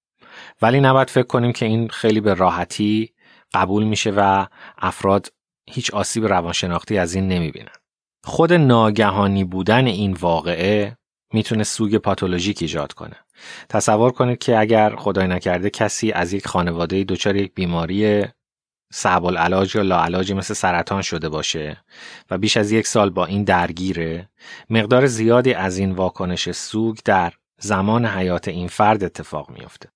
ولی 0.63 0.81
نباید 0.81 1.11
فکر 1.11 1.27
کنیم 1.27 1.53
که 1.53 1.67
این 1.67 1.89
خیلی 1.89 2.21
به 2.21 2.35
راحتی 2.35 3.15
قبول 3.55 3.85
میشه 3.85 4.11
و 4.17 4.47
افراد 4.79 5.33
هیچ 5.71 5.95
آسیب 5.95 6.27
روانشناختی 6.27 6.99
از 6.99 7.15
این 7.15 7.29
نمی‌بینن. 7.29 7.73
خود 8.25 8.53
ناگهانی 8.53 9.45
بودن 9.45 9.87
این 9.87 10.13
واقعه 10.13 10.97
می‌تونه 11.33 11.65
سوگ 11.65 11.97
پاتولوژیک 11.97 12.59
ایجاد 12.63 12.93
کنه. 12.93 13.17
تصور 13.69 14.13
کنید 14.13 14.39
که 14.39 14.59
اگر 14.59 14.97
خدای 14.97 15.27
نکرده 15.27 15.71
کسی 15.71 16.13
از 16.13 16.33
یک 16.33 16.47
خانواده 16.47 17.05
دچار 17.05 17.37
یک 17.37 17.55
بیماری 17.55 18.25
صعب 18.93 19.25
العلاج 19.25 19.77
یا 19.77 19.83
لاعلاجی 19.83 20.35
مثل 20.35 20.55
سرطان 20.55 21.03
شده 21.03 21.29
باشه 21.29 21.85
و 22.31 22.39
بیش 22.39 22.57
از 22.57 22.73
یک 22.73 22.87
سال 22.87 23.11
با 23.11 23.27
این 23.27 23.45
درگیره 23.45 24.29
مقدار 24.71 25.07
زیادی 25.07 25.55
از 25.55 25.79
این 25.79 25.93
واکنش 25.93 26.51
سوگ 26.51 26.99
در 27.05 27.33
زمان 27.61 28.07
حیات 28.07 28.49
این 28.49 28.69
فرد 28.69 29.05
اتفاق 29.05 29.51
میافته 29.51 29.89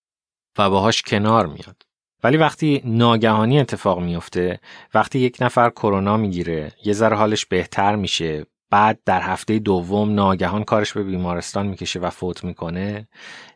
و 0.58 0.70
باهاش 0.70 1.02
کنار 1.02 1.46
میاد. 1.46 1.82
ولی 2.22 2.36
وقتی 2.36 2.82
ناگهانی 2.84 3.60
اتفاق 3.60 4.00
میفته 4.00 4.60
وقتی 4.94 5.18
یک 5.18 5.36
نفر 5.40 5.70
کرونا 5.70 6.16
می‌گیره 6.16 6.72
یه 6.84 6.92
ذره 6.92 7.16
حالش 7.16 7.46
بهتر 7.46 7.96
میشه 7.96 8.46
بعد 8.70 8.98
در 9.04 9.20
هفته 9.20 9.58
دوم 9.58 10.14
ناگهان 10.14 10.64
کارش 10.64 10.92
به 10.92 11.02
بیمارستان 11.02 11.66
می‌کشه 11.66 12.00
و 12.00 12.10
فوت 12.10 12.44
می‌کنه. 12.44 13.08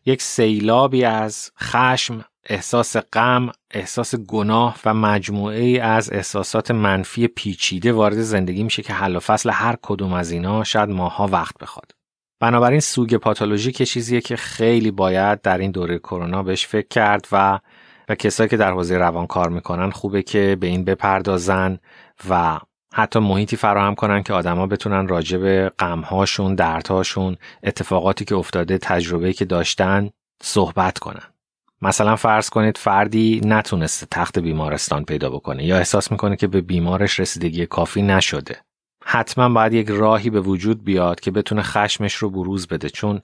یک 0.06 0.22
سیلابی 0.22 1.04
از 1.04 1.50
خشم 1.60 2.24
احساس 2.46 2.96
غم 2.96 3.50
احساس 3.70 4.14
گناه 4.14 4.76
و 4.84 4.94
مجموعه 4.94 5.60
ای 5.60 5.78
از 5.78 6.12
احساسات 6.12 6.70
منفی 6.70 7.26
پیچیده 7.26 7.92
وارد 7.92 8.20
زندگی 8.20 8.62
میشه 8.62 8.82
که 8.82 8.92
حل 8.92 9.16
و 9.16 9.20
فصل 9.20 9.50
هر 9.50 9.76
کدوم 9.82 10.12
از 10.12 10.30
اینا 10.30 10.64
شاید 10.64 10.88
ماها 10.88 11.26
وقت 11.26 11.58
بخواد. 11.58 11.92
بنابراین 12.40 12.80
سوگ 12.80 13.16
پاتولوژیک 13.16 13.82
چیزیه 13.82 14.20
که 14.20 14.36
خیلی 14.36 14.90
باید 14.90 15.40
در 15.40 15.58
این 15.58 15.70
دوره 15.70 15.98
کرونا 15.98 16.42
بهش 16.42 16.66
فکر 16.66 16.88
کرد 16.88 17.28
و 17.32 17.58
و 18.08 18.14
کسایی 18.14 18.48
که 18.48 18.56
در 18.56 18.72
حوزه 18.72 18.98
روان 18.98 19.26
کار 19.26 19.48
می‌کنن 19.48 19.90
خوبه 19.90 20.22
که 20.22 20.56
به 20.60 20.66
این 20.66 20.84
بپردازن 20.84 21.78
و 22.28 22.58
حتی 22.92 23.18
محیطی 23.18 23.56
فراهم 23.56 23.94
کنن 23.94 24.22
که 24.22 24.32
آدما 24.32 24.66
بتونن 24.66 25.08
راجع 25.08 25.38
به 25.38 25.72
غمهاشون، 25.78 26.54
دردهاشون، 26.54 27.36
اتفاقاتی 27.62 28.24
که 28.24 28.34
افتاده، 28.34 28.78
تجربه‌ای 28.78 29.32
که 29.32 29.44
داشتن 29.44 30.10
صحبت 30.42 30.98
کنن. 30.98 31.22
مثلا 31.82 32.16
فرض 32.16 32.50
کنید 32.50 32.78
فردی 32.78 33.40
نتونسته 33.44 34.06
تخت 34.10 34.38
بیمارستان 34.38 35.04
پیدا 35.04 35.30
بکنه 35.30 35.64
یا 35.64 35.76
احساس 35.76 36.12
می‌کنه 36.12 36.36
که 36.36 36.46
به 36.46 36.60
بیمارش 36.60 37.20
رسیدگی 37.20 37.66
کافی 37.66 38.02
نشده. 38.02 38.56
حتما 39.04 39.48
باید 39.48 39.72
یک 39.72 39.88
راهی 39.90 40.30
به 40.30 40.40
وجود 40.40 40.84
بیاد 40.84 41.20
که 41.20 41.30
بتونه 41.30 41.62
خشمش 41.62 42.14
رو 42.14 42.30
بروز 42.30 42.66
بده 42.66 42.90
چون 42.90 43.22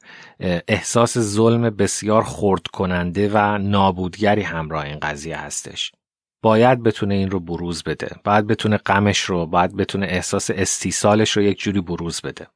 احساس 0.68 1.18
ظلم 1.18 1.70
بسیار 1.70 2.24
خرد 2.24 2.66
کننده 2.66 3.30
و 3.32 3.58
نابودگری 3.58 4.42
همراه 4.42 4.84
این 4.84 4.98
قضیه 4.98 5.36
هستش. 5.36 5.92
باید 6.42 6.82
بتونه 6.82 7.14
این 7.14 7.30
رو 7.30 7.40
بروز 7.40 7.82
بده. 7.82 8.16
باید 8.24 8.46
بتونه 8.46 8.76
غمش 8.76 9.20
رو 9.20 9.46
باید 9.46 9.76
بتونه 9.76 10.06
احساس 10.06 10.50
استیصالش 10.50 11.36
رو 11.36 11.42
یک 11.42 11.58
جوری 11.58 11.80
بروز 11.80 12.20
بده. 12.20 12.46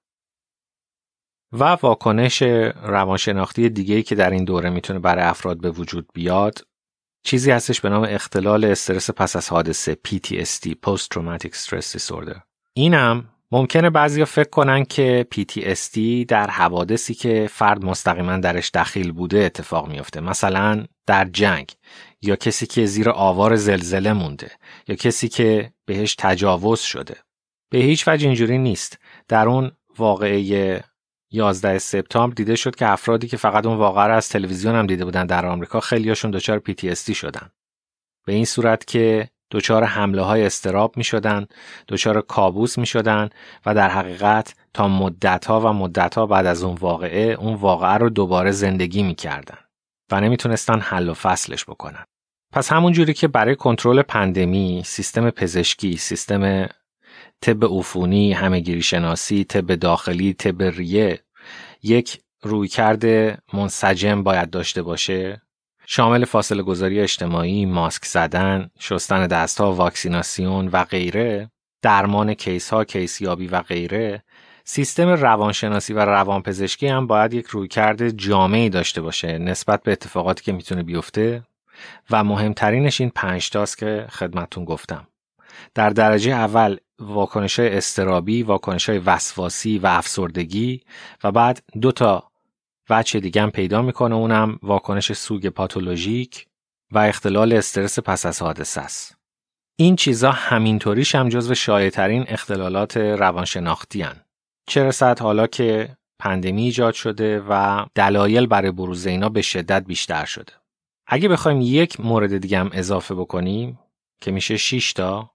و 1.53 1.65
واکنش 1.65 2.43
روانشناختی 2.83 3.69
دیگه 3.69 4.03
که 4.03 4.15
در 4.15 4.31
این 4.31 4.45
دوره 4.45 4.71
می‌تونه 4.71 4.99
برای 4.99 5.25
افراد 5.25 5.61
به 5.61 5.71
وجود 5.71 6.09
بیاد 6.15 6.67
چیزی 7.25 7.51
هستش 7.51 7.81
به 7.81 7.89
نام 7.89 8.07
اختلال 8.09 8.65
استرس 8.65 9.11
پس 9.11 9.37
از 9.37 9.49
حادثه 9.49 9.99
PTSD 10.09 10.69
Post 10.87 11.07
Traumatic 11.15 11.55
Stress 11.55 11.99
Disorder. 11.99 12.41
اینم 12.75 13.29
ممکنه 13.53 13.91
بعضیا 13.91 14.25
فکر 14.25 14.49
کنن 14.51 14.85
که 14.85 15.27
PTSD 15.35 16.27
در 16.29 16.51
حوادثی 16.51 17.15
که 17.15 17.49
فرد 17.51 17.85
مستقیما 17.85 18.37
درش 18.37 18.71
دخیل 18.75 19.13
بوده 19.13 19.39
اتفاق 19.39 19.89
میفته 19.89 20.21
مثلا 20.21 20.85
در 21.07 21.25
جنگ. 21.25 21.73
یا 22.23 22.37
کسی 22.37 22.67
که 22.67 22.87
زیر 22.87 23.11
آوار 23.11 23.57
زلزله 23.57 24.13
مونده 24.13 24.51
یا 24.89 24.95
کسی 24.95 25.29
که 25.29 25.73
بهش 25.87 26.15
تجاوز 26.19 26.81
شده. 26.81 27.17
به 27.71 27.79
هیچ 27.79 28.09
وجه 28.09 28.27
اینجوری 28.27 28.59
نیست. 28.59 28.99
در 29.29 29.49
اون 29.49 29.73
واقعه 29.99 30.83
11 31.33 31.79
سپتامبر 31.79 32.35
دیده 32.35 32.57
شد 32.57 32.75
که 32.75 32.89
افرادی 32.89 33.29
که 33.29 33.37
فقط 33.37 33.67
اون 33.67 33.77
واقعه 33.77 34.05
رو 34.05 34.15
از 34.15 34.29
تلویزیون 34.29 34.75
هم 34.75 34.87
دیده 34.87 35.05
بودن 35.05 35.27
در 35.27 35.47
آمریکا 35.47 35.81
خیلیاشون 35.81 36.31
دچار 36.31 36.63
PTSD 36.69 37.17
شدن. 37.17 37.51
به 38.27 38.33
این 38.33 38.45
صورت 38.45 38.85
که 38.85 39.29
دچار 39.51 39.85
حمله 39.85 40.23
های 40.23 40.45
استراب 40.47 40.97
می 40.97 41.05
شدن 41.05 41.47
دچار 41.89 42.21
کابوس 42.21 42.79
می 42.79 42.87
شدن 42.87 43.31
و 43.67 43.75
در 43.75 43.89
حقیقت 43.89 44.55
تا 44.75 44.89
مدت 44.89 45.45
ها 45.45 45.61
و 45.61 45.73
مدت 45.73 46.15
ها 46.15 46.27
بعد 46.27 46.47
از 46.47 46.63
اون 46.63 46.75
واقعه 46.75 47.33
اون 47.33 47.55
واقعه 47.55 47.95
رو 47.95 48.11
دوباره 48.11 48.51
زندگی 48.51 49.03
می 49.03 49.15
کردن 49.15 49.59
و 50.13 50.21
نمی‌تونستن 50.21 50.81
حل 50.81 51.09
و 51.09 51.15
فصلش 51.15 51.65
بکنن. 51.65 52.05
پس 52.53 52.73
همون 52.73 52.93
جوری 52.93 53.15
که 53.15 53.29
برای 53.29 53.57
کنترل 53.57 54.03
پندمی 54.03 54.83
سیستم 54.87 55.31
پزشکی 55.31 55.97
سیستم 55.97 56.69
طب 57.41 57.65
عفونی 57.65 58.33
همهگیری 58.33 58.83
شناسی 58.83 59.45
طب 59.45 59.75
داخلی 59.75 60.33
طب 60.33 60.63
ریه 60.63 61.21
یک 61.83 62.21
رویکرد 62.43 63.05
منسجم 63.55 64.23
باید 64.23 64.51
داشته 64.51 64.83
باشه. 64.83 65.43
شامل 65.87 66.25
فاصله 66.25 66.63
گذاری 66.63 67.01
اجتماعی، 67.01 67.67
ماسک 67.67 68.05
زدن، 68.05 68.71
شستن 68.79 69.27
دستها، 69.27 69.73
واکسیناسیون 69.73 70.69
و 70.69 70.85
غیره، 70.85 71.51
درمان 71.83 72.35
کیس 72.35 72.71
ها، 72.71 72.85
کیس 72.85 73.21
یابی 73.21 73.47
و 73.47 73.63
غیره، 73.63 74.23
سیستم 74.65 75.09
روانشناسی 75.09 75.93
و 75.93 75.99
روانپزشکی 75.99 76.87
هم 76.87 77.07
باید 77.07 77.35
یک 77.35 77.47
رویکرد 77.47 78.09
جامعی 78.09 78.69
داشته 78.69 79.01
باشه 79.01 79.39
نسبت 79.39 79.83
به 79.83 79.93
اتفاقاتی 79.93 80.45
که 80.45 80.53
می‌تونه 80.53 80.83
بیفته. 80.83 81.43
و 82.11 82.25
مهمترینش 82.25 83.01
این 83.01 83.11
پنج 83.15 83.51
تاست 83.51 83.79
که 83.79 84.07
خدمتون 84.11 84.65
گفتم 84.65 85.07
در 85.75 85.91
درجه 85.91 86.33
اول 86.33 86.77
واکنش 86.99 87.59
های 87.59 87.77
استرابی، 87.77 88.43
واکنش 88.43 88.89
های 88.89 88.99
وسواسی 88.99 89.79
و 89.79 89.87
افسردگی 89.87 90.83
و 91.25 91.33
بعد 91.33 91.63
دو 91.81 91.93
تا 91.93 92.31
وجه 92.91 93.21
دیگه 93.21 93.47
پیدا 93.47 93.83
می‌کنه 93.83 94.15
اونم 94.15 94.59
واکنش 94.63 95.13
سوگ 95.13 95.49
پاتولوژیک 95.49 96.47
و 96.93 96.99
اختلال 96.99 97.53
استرس 97.53 97.99
پس 97.99 98.27
از 98.27 98.43
حادثه 98.43 98.81
است. 98.81 99.17
این 99.77 99.97
چیزا 99.97 100.31
همینطوریش 100.31 101.15
هم 101.15 101.29
جزو 101.29 101.55
شایعترین 101.55 102.25
اختلالات 102.29 102.97
روانشناختی 102.97 104.03
هن. 104.03 104.21
چه 104.67 104.85
رسد 104.85 105.19
حالا 105.19 105.47
که 105.47 105.97
پندمی 106.19 106.63
ایجاد 106.63 106.95
شده 106.95 107.41
و 107.49 107.85
دلایل 107.95 108.47
برای 108.47 108.71
بروز 108.71 109.07
اینا 109.07 109.29
به 109.29 109.43
شدت 109.43 109.85
بیشتر 109.85 110.25
شده. 110.25 110.53
اگه 111.13 111.29
بخوایم 111.29 111.61
یک 111.61 112.01
مورد 112.01 112.39
دیگه 112.39 112.59
هم 112.59 112.71
اضافه 112.73 113.15
بکنیم 113.15 113.79
که 114.21 114.31
میشه 114.31 114.57
6 114.57 114.93
تا 114.93 115.31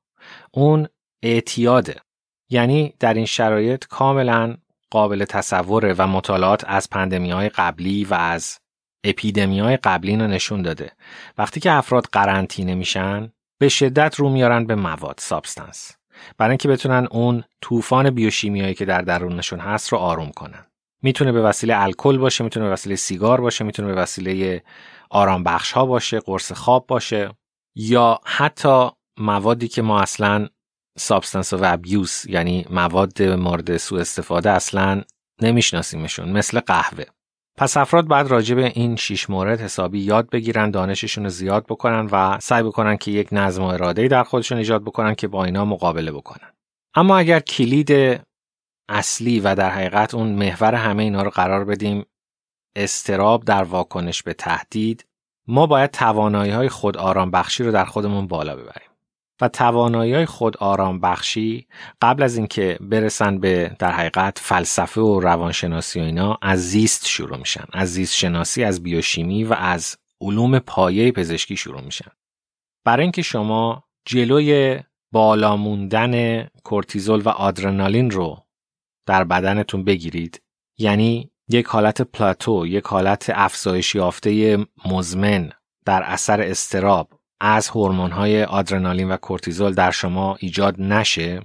اون 0.51 0.87
اعتیاده. 1.23 1.95
یعنی 2.49 2.93
در 2.99 3.13
این 3.13 3.25
شرایط 3.25 3.85
کاملا 3.85 4.57
قابل 4.91 5.25
تصوره 5.25 5.95
و 5.97 6.07
مطالعات 6.07 6.63
از 6.67 6.89
پندمی 6.89 7.31
های 7.31 7.49
قبلی 7.49 8.05
و 8.05 8.13
از 8.13 8.59
اپیدمی 9.03 9.59
های 9.59 9.77
قبلی 9.77 10.15
رو 10.15 10.27
نشون 10.27 10.61
داده. 10.61 10.91
وقتی 11.37 11.59
که 11.59 11.71
افراد 11.71 12.05
قرنطینه 12.11 12.75
میشن 12.75 13.31
به 13.59 13.69
شدت 13.69 14.15
رو 14.15 14.29
میارن 14.29 14.65
به 14.65 14.75
مواد 14.75 15.15
substance. 15.17 15.91
برای 16.37 16.51
اینکه 16.51 16.67
بتونن 16.67 17.07
اون 17.11 17.43
طوفان 17.61 18.09
بیوشیمیایی 18.09 18.73
که 18.73 18.85
در 18.85 19.01
درونشون 19.01 19.59
هست 19.59 19.89
رو 19.89 19.97
آروم 19.97 20.31
کنن. 20.31 20.65
می‌تونه 21.01 21.31
به 21.31 21.41
وسیله 21.41 21.81
الکل 21.81 22.17
باشه 22.17 22.43
می‌تونه 22.43 22.65
به 22.65 22.71
وسیله 22.71 22.95
سیگار 22.95 23.41
باشه 23.41 23.63
می‌تونه 23.63 23.87
به 23.87 24.01
وسیله 24.01 24.63
آرام 25.09 25.43
بخش 25.43 25.71
ها 25.71 25.85
باشه 25.85 26.19
قرص 26.19 26.51
خواب 26.51 26.87
باشه 26.87 27.29
یا 27.75 28.19
حتی 28.25 28.89
موادی 29.17 29.67
که 29.67 29.81
ما 29.81 30.01
اصلا 30.01 30.47
سابستنس 30.97 31.53
و 31.53 31.59
ابیوس 31.63 32.25
یعنی 32.25 32.65
مواد 32.69 33.23
مورد 33.23 33.77
سوء 33.77 33.99
استفاده 33.99 34.49
اصلا 34.49 35.03
نمیشناسیمشون 35.41 36.31
مثل 36.31 36.59
قهوه. 36.59 37.03
پس 37.57 37.77
افراد 37.77 38.07
بعد 38.07 38.27
راجع 38.27 38.55
به 38.55 38.65
این 38.65 38.95
شیش 38.95 39.29
مورد 39.29 39.61
حسابی 39.61 39.99
یاد 39.99 40.29
بگیرن 40.29 40.71
دانششون 40.71 41.23
رو 41.23 41.29
زیاد 41.29 41.65
بکنن 41.65 42.09
و 42.11 42.37
سعی 42.41 42.63
بکنن 42.63 42.97
که 42.97 43.11
یک 43.11 43.27
نظم 43.31 43.63
و 43.63 43.65
اراده 43.65 44.07
در 44.07 44.23
خودشون 44.23 44.57
ایجاد 44.57 44.81
بکنن 44.83 45.15
که 45.15 45.27
با 45.27 45.45
اینا 45.45 45.65
مقابله 45.65 46.11
بکنن. 46.11 46.53
اما 46.95 47.17
اگر 47.17 47.39
کلید 47.39 48.21
اصلی 48.89 49.39
و 49.39 49.55
در 49.55 49.69
حقیقت 49.69 50.15
اون 50.15 50.27
محور 50.27 50.75
همه 50.75 51.03
اینا 51.03 51.23
رو 51.23 51.29
قرار 51.29 51.65
بدیم 51.65 52.05
استراب 52.77 53.43
در 53.43 53.63
واکنش 53.63 54.23
به 54.23 54.33
تهدید 54.33 55.05
ما 55.47 55.67
باید 55.67 55.91
توانایی 55.91 56.51
های 56.51 56.69
خود 56.69 56.97
آرام 56.97 57.31
بخشی 57.31 57.63
رو 57.63 57.71
در 57.71 57.85
خودمون 57.85 58.27
بالا 58.27 58.55
ببریم. 58.55 58.89
و 59.41 59.47
توانایی 59.47 60.13
های 60.13 60.25
خود 60.25 60.57
آرام 60.57 60.99
بخشی 60.99 61.67
قبل 62.01 62.23
از 62.23 62.37
اینکه 62.37 62.77
برسن 62.81 63.39
به 63.39 63.75
در 63.79 63.91
حقیقت 63.91 64.39
فلسفه 64.39 65.01
و 65.01 65.19
روانشناسی 65.19 65.99
و 65.99 66.03
اینا 66.03 66.37
از 66.41 66.69
زیست 66.69 67.07
شروع 67.07 67.37
میشن. 67.37 67.65
از 67.73 67.93
زیست 67.93 68.15
شناسی 68.15 68.63
از 68.63 68.83
بیوشیمی 68.83 69.43
و 69.43 69.53
از 69.53 69.97
علوم 70.21 70.59
پایه 70.59 71.11
پزشکی 71.11 71.57
شروع 71.57 71.81
میشن. 71.81 72.11
برای 72.85 73.03
اینکه 73.03 73.21
شما 73.21 73.83
جلوی 74.05 74.79
بالا 75.11 75.55
موندن 75.55 76.43
کورتیزول 76.63 77.21
و 77.21 77.29
آدرنالین 77.29 78.11
رو 78.11 78.45
در 79.05 79.23
بدنتون 79.23 79.83
بگیرید 79.83 80.41
یعنی 80.77 81.31
یک 81.49 81.65
حالت 81.65 82.01
پلاتو 82.01 82.67
یک 82.67 82.83
حالت 82.83 83.31
افزایش 83.33 83.95
یافته 83.95 84.57
مزمن 84.85 85.51
در 85.85 86.03
اثر 86.03 86.41
استراب 86.41 87.09
از 87.39 87.69
های 87.69 88.43
آدرنالین 88.43 89.11
و 89.11 89.17
کورتیزول 89.17 89.73
در 89.73 89.91
شما 89.91 90.37
ایجاد 90.39 90.81
نشه. 90.81 91.41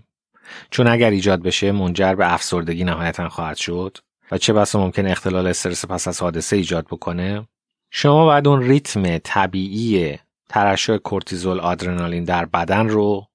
چون 0.71 0.89
اگر 0.89 1.11
ایجاد 1.11 1.43
بشه 1.43 1.73
منجر 1.73 2.15
به 2.15 2.35
افسردگی 2.35 2.85
نهایتا 2.85 3.29
خواهد 3.29 3.57
شد. 3.57 3.99
و 4.31 4.39
چه 4.39 4.53
بسا 4.53 4.81
ممکن 4.81 5.07
اختلال 5.07 5.47
استرس 5.47 5.85
پس 5.85 6.09
از 6.09 6.21
حادثه 6.23 6.57
ایجاد 6.57 6.87
بکنه؟ 6.87 7.49
شما 7.91 8.25
باید 8.25 8.49
اون 8.49 8.63
ریتم 8.63 9.19
طبیعی 9.19 10.19
ترشح 10.49 10.97
کورتیزول 10.97 11.61
آدرنالین 11.61 12.25
در 12.25 12.45
بدن 12.45 12.89
رو 12.89 13.27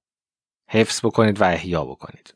حفظ 0.70 1.00
بکنید 1.04 1.40
و 1.40 1.44
احیا 1.44 1.84
بکنید. 1.84 2.34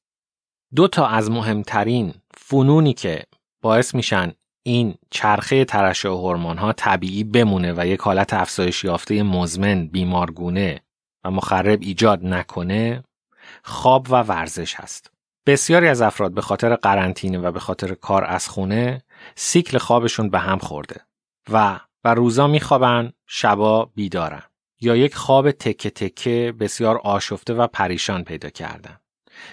دو 0.75 0.89
تا 0.89 1.07
از 1.07 1.31
مهمترین 1.31 2.15
فنونی 2.35 2.95
که 2.95 3.23
باعث 3.63 3.95
میشن 3.95 4.33
این 4.63 4.95
چرخه 5.11 5.65
ترشح 5.65 6.09
هورمون 6.09 6.59
ها 6.59 6.73
طبیعی 6.73 7.25
بمونه 7.25 7.75
و 7.77 7.87
یک 7.87 8.01
حالت 8.01 8.35
افزایش 8.35 8.85
یافته 8.85 9.23
مزمن 9.23 9.87
بیمارگونه 9.87 10.81
و 11.25 11.31
مخرب 11.31 11.79
ایجاد 11.83 12.25
نکنه 12.25 13.05
خواب 13.63 14.07
و 14.11 14.23
ورزش 14.23 14.75
هست. 14.75 15.11
بسیاری 15.47 15.89
از 15.89 16.03
افراد 16.03 16.35
به 16.35 16.41
خاطر 16.41 16.75
قرنطینه 16.75 17.39
و 17.39 17.53
به 17.53 17.61
خاطر 17.61 17.95
کار 17.95 18.25
از 18.25 18.49
خونه 18.49 19.03
سیکل 19.35 19.79
خوابشون 19.79 20.31
به 20.31 20.39
هم 20.39 20.59
خورده 20.59 21.01
و 21.53 21.81
و 22.05 22.15
روزا 22.15 22.47
میخوابن 22.47 23.13
شبا 23.27 23.85
بیدارن 23.85 24.43
یا 24.81 24.97
یک 24.97 25.15
خواب 25.15 25.51
تکه 25.51 25.91
تکه 25.91 26.55
بسیار 26.61 26.99
آشفته 26.99 27.55
و 27.55 27.67
پریشان 27.67 28.25
پیدا 28.25 28.51
کردن. 28.51 29.02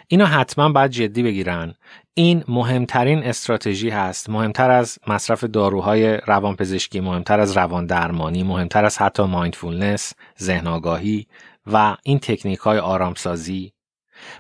اینو 0.08 0.26
حتما 0.26 0.70
باید 0.70 0.92
جدی 0.92 1.24
بگیرن. 1.24 1.74
این 2.14 2.44
مهمترین 2.48 3.24
استراتژی 3.24 3.90
هست. 3.90 4.30
مهمتر 4.30 4.72
از 4.72 5.00
مصرف 5.08 5.44
داروهای 5.44 6.18
روانپزشکی 6.18 7.00
مهمتر 7.00 7.40
از 7.40 7.58
روان 7.58 7.86
درمانی 7.86 8.44
مهمتر 8.44 8.86
از 8.86 8.98
حتی 8.98 9.24
مایندفولنس 9.24 10.14
ذهن 10.42 10.68
آگاهی 10.68 11.28
و 11.74 11.96
این 12.04 12.20
تکنیک 12.20 12.60
های 12.60 12.80
آرامسازی. 12.80 13.74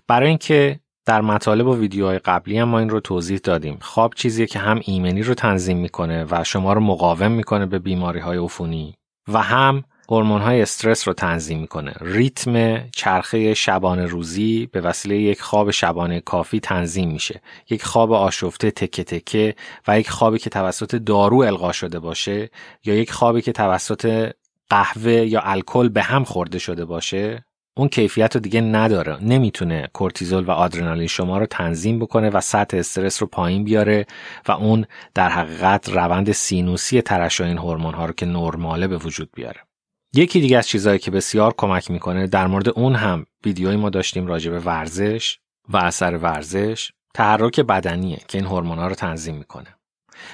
برای 0.07 0.29
اینکه 0.29 0.79
در 1.05 1.21
مطالب 1.21 1.67
و 1.67 1.77
ویدیوهای 1.77 2.19
قبلی 2.19 2.57
هم 2.57 2.69
ما 2.69 2.79
این 2.79 2.89
رو 2.89 2.99
توضیح 2.99 3.39
دادیم. 3.43 3.77
خواب 3.81 4.13
چیزیه 4.13 4.45
که 4.45 4.59
هم 4.59 4.79
ایمنی 4.83 5.23
رو 5.23 5.33
تنظیم 5.33 5.77
می‌کنه 5.77 6.25
و 6.29 6.43
شما 6.43 6.73
رو 6.73 6.81
مقاوم 6.81 7.31
می‌کنه 7.31 7.65
به 7.65 7.79
بیماری 7.79 8.19
های 8.19 8.37
عفونی 8.37 8.95
و 9.27 9.41
هم 9.41 9.83
هورمون 10.11 10.41
های 10.41 10.61
استرس 10.61 11.07
رو 11.07 11.13
تنظیم 11.13 11.59
می‌کنه. 11.59 11.93
ریتم 12.01 12.83
چرخه 12.89 13.53
شبانه 13.53 14.05
روزی 14.05 14.69
به 14.71 14.81
وسیله 14.81 15.17
یک 15.17 15.41
خواب 15.41 15.71
شبانه 15.71 16.19
کافی 16.19 16.59
تنظیم 16.59 17.11
میشه. 17.11 17.41
یک 17.69 17.83
خواب 17.83 18.11
آشفته 18.11 18.71
تکه 18.71 19.03
تکه 19.03 19.55
و 19.87 19.99
یک 19.99 20.09
خوابی 20.09 20.39
که 20.39 20.49
توسط 20.49 20.95
دارو 20.95 21.37
القا 21.37 21.71
شده 21.71 21.99
باشه 21.99 22.49
یا 22.85 22.95
یک 22.95 23.11
خوابی 23.11 23.41
که 23.41 23.51
توسط 23.51 24.31
قهوه 24.69 25.11
یا 25.11 25.41
الکل 25.41 25.89
به 25.89 26.01
هم 26.01 26.23
خورده 26.23 26.59
شده 26.59 26.85
باشه 26.85 27.45
اون 27.77 27.87
کیفیت 27.87 28.35
رو 28.35 28.41
دیگه 28.41 28.61
نداره. 28.61 29.23
نمی‌تونه 29.23 29.89
کورتیزول 29.93 30.43
و 30.43 30.51
آدرنالین 30.51 31.07
شما 31.07 31.37
رو 31.37 31.45
تنظیم 31.45 31.99
بکنه 31.99 32.29
و 32.29 32.41
سطح 32.41 32.77
استرس 32.77 33.21
رو 33.21 33.27
پایین 33.27 33.63
بیاره 33.63 34.05
و 34.47 34.51
اون 34.51 34.85
در 35.13 35.29
حقیقت 35.29 35.89
روند 35.89 36.31
سینوسی 36.31 37.01
ترشح 37.01 37.43
این 37.43 37.57
هورمون 37.57 37.93
ها 37.93 38.05
رو 38.05 38.13
که 38.13 38.25
نرماله 38.25 38.87
به 38.87 38.97
وجود 38.97 39.29
بیاره. 39.35 39.68
یکی 40.13 40.41
دیگه 40.41 40.57
از 40.57 40.67
چیزهایی 40.67 40.99
که 40.99 41.11
بسیار 41.11 41.53
کمک 41.57 41.91
می‌کنه 41.91 42.27
در 42.27 42.47
مورد 42.47 42.69
اون 42.69 42.95
هم 42.95 43.25
ویدیوی 43.45 43.75
ما 43.75 43.89
داشتیم 43.89 44.27
راجع 44.27 44.51
به 44.51 44.59
ورزش 44.59 45.39
و 45.69 45.77
اثر 45.77 46.17
ورزش 46.17 46.91
تحرک 47.13 47.59
بدنیه 47.59 48.19
که 48.27 48.37
این 48.37 48.47
هورمون‌ها 48.47 48.87
رو 48.87 48.95
تنظیم 48.95 49.35
می‌کنه. 49.35 49.75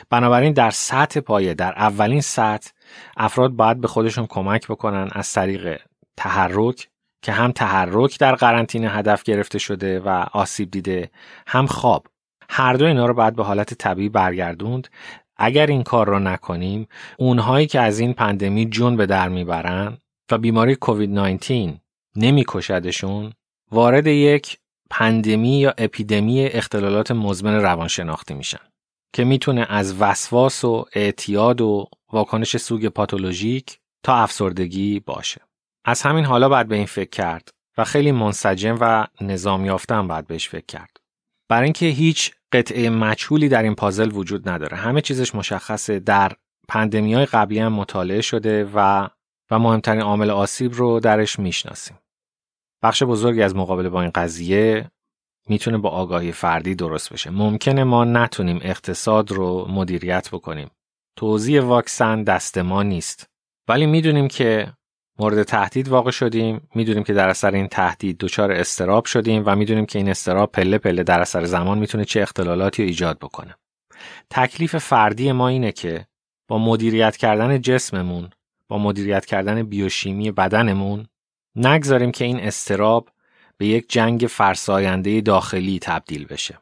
بنابراین 0.10 0.54
در 0.54 0.70
سطح 0.70 1.20
پایه 1.20 1.54
در 1.54 1.74
اولین 1.74 2.22
سطح 2.22 2.70
افراد 3.18 3.52
باید 3.52 3.82
به 3.82 3.88
خودشون 3.88 4.26
کمک 4.26 4.68
بکنن 4.68 5.10
از 5.12 5.34
طریق 5.34 5.82
تحرک 6.18 6.90
که 7.22 7.32
هم 7.32 7.52
تحرک 7.52 8.20
در 8.20 8.36
قرنطینه 8.36 8.90
هدف 8.90 9.24
گرفته 9.24 9.60
شده 9.60 10.00
و 10.00 10.26
آسیب 10.34 10.72
دیده 10.72 11.12
هم 11.48 11.68
خواب. 11.68 12.08
هر 12.50 12.74
دو 12.74 12.86
اینا 12.86 13.06
رو 13.06 13.14
باید 13.14 13.36
به 13.36 13.44
حالت 13.44 13.74
طبیعی 13.74 14.10
برگردوند 14.10 14.88
اگر 15.38 15.66
این 15.66 15.84
کار 15.84 16.08
را 16.08 16.20
نکنیم 16.20 16.88
اونهایی 17.18 17.68
که 17.68 17.80
از 17.80 18.00
این 18.00 18.14
پندمی 18.14 18.70
جون 18.70 18.98
به 18.98 19.06
در 19.06 19.30
می‌برن 19.30 19.98
و 20.32 20.38
بیماری 20.38 20.76
کووید 20.76 21.10
19 21.10 21.74
نمیکشدشون 22.16 23.34
وارد 23.72 24.08
یک 24.08 24.58
پندمی 24.90 25.60
یا 25.60 25.74
اپیدمی 25.78 26.46
اختلالات 26.46 27.12
مزمن 27.12 27.62
روانشناختی 27.62 28.34
میشن 28.34 28.60
که 29.14 29.24
می‌تونه 29.24 29.66
از 29.70 30.02
وسواس 30.02 30.64
و 30.66 30.86
اعتیاد 30.94 31.62
و 31.62 31.88
واکنش 32.12 32.58
سوگ 32.58 32.88
پاتولوژیک 32.88 33.80
تا 34.04 34.16
افسردگی 34.16 35.00
باشه. 35.00 35.42
از 35.86 36.02
همین 36.02 36.26
حالا 36.26 36.50
باید 36.50 36.68
به 36.68 36.76
این 36.76 36.86
فکر 36.86 37.10
کرد 37.10 37.50
و 37.78 37.84
خیلی 37.84 38.12
منسجم 38.12 38.78
و 38.82 39.08
نظام 39.22 39.78
باید 40.08 40.28
بهش 40.28 40.50
فکر 40.50 40.66
کرد. 40.66 41.05
برای 41.50 41.64
اینکه 41.64 41.86
هیچ 41.86 42.32
قطعه 42.52 42.90
مجهولی 42.90 43.50
در 43.50 43.64
این 43.64 43.76
پازل 43.76 44.12
وجود 44.14 44.50
نداره. 44.50 44.78
همه 44.78 45.02
چیزش 45.02 45.36
مشخصه. 45.36 46.00
در 46.00 46.32
پندمی 46.68 47.14
های 47.14 47.26
قبلی 47.26 47.60
هم 47.60 47.74
مطالعه 47.74 48.22
شده 48.22 48.70
و 48.74 49.08
و 49.52 49.60
مهمترین 49.60 50.02
عامل 50.02 50.30
آسیب 50.30 50.74
رو 50.74 51.00
درش 51.00 51.40
می‌شناسیم. 51.40 51.98
بخش 52.84 53.04
بزرگی 53.04 53.42
از 53.42 53.56
مقابله 53.56 53.90
با 53.90 54.02
این 54.02 54.12
قضیه 54.16 54.92
می‌تونه 55.48 55.78
با 55.78 55.90
آگاهی 55.90 56.32
فردی 56.32 56.76
درست 56.76 57.14
بشه. 57.14 57.30
ممکنه 57.30 57.84
ما 57.84 58.06
نتونیم 58.06 58.60
اقتصاد 58.62 59.32
رو 59.32 59.66
مدیریت 59.70 60.30
بکنیم. 60.32 60.72
توزیع 61.18 61.62
واکسن 61.62 62.24
دست 62.24 62.58
ما 62.58 62.84
نیست. 62.84 63.30
ولی 63.68 63.86
می‌دونیم 63.86 64.28
که 64.28 64.74
مورد 65.20 65.44
تهدید 65.44 65.88
واقع 65.88 66.12
شدیم 66.12 66.68
می‌دونیم 66.76 67.04
که 67.04 67.14
در 67.14 67.30
اثر 67.30 67.52
این 67.52 67.68
تهدید 67.68 68.18
دچار 68.18 68.52
استراب 68.52 69.06
شدیم 69.06 69.44
و 69.46 69.56
می‌دونیم 69.56 69.86
که 69.86 70.00
این 70.00 70.10
استراب 70.10 70.52
پله 70.52 70.78
پله 70.78 71.04
در 71.04 71.22
اثر 71.22 71.46
زمان 71.46 71.78
می‌تونه 71.78 72.06
چه 72.06 72.22
اختلالاتی 72.22 72.82
رو 72.82 72.88
ایجاد 72.88 73.20
بکنه 73.20 73.56
تکلیف 74.30 74.76
فردی 74.76 75.32
ما 75.32 75.48
اینه 75.48 75.72
که 75.72 76.08
با 76.48 76.58
مدیریت 76.58 77.18
کردن 77.18 77.62
جسممون 77.62 78.30
با 78.68 78.78
مدیریت 78.78 79.26
کردن 79.26 79.64
بیوشیمی 79.64 80.32
بدنمون 80.32 81.08
نگذاریم 81.56 82.12
که 82.12 82.26
این 82.26 82.40
استراب 82.40 83.10
به 83.58 83.66
یک 83.66 83.90
جنگ 83.90 84.28
فرساینده 84.30 85.22
داخلی 85.22 85.80
تبدیل 85.80 86.26
بشه 86.26 86.60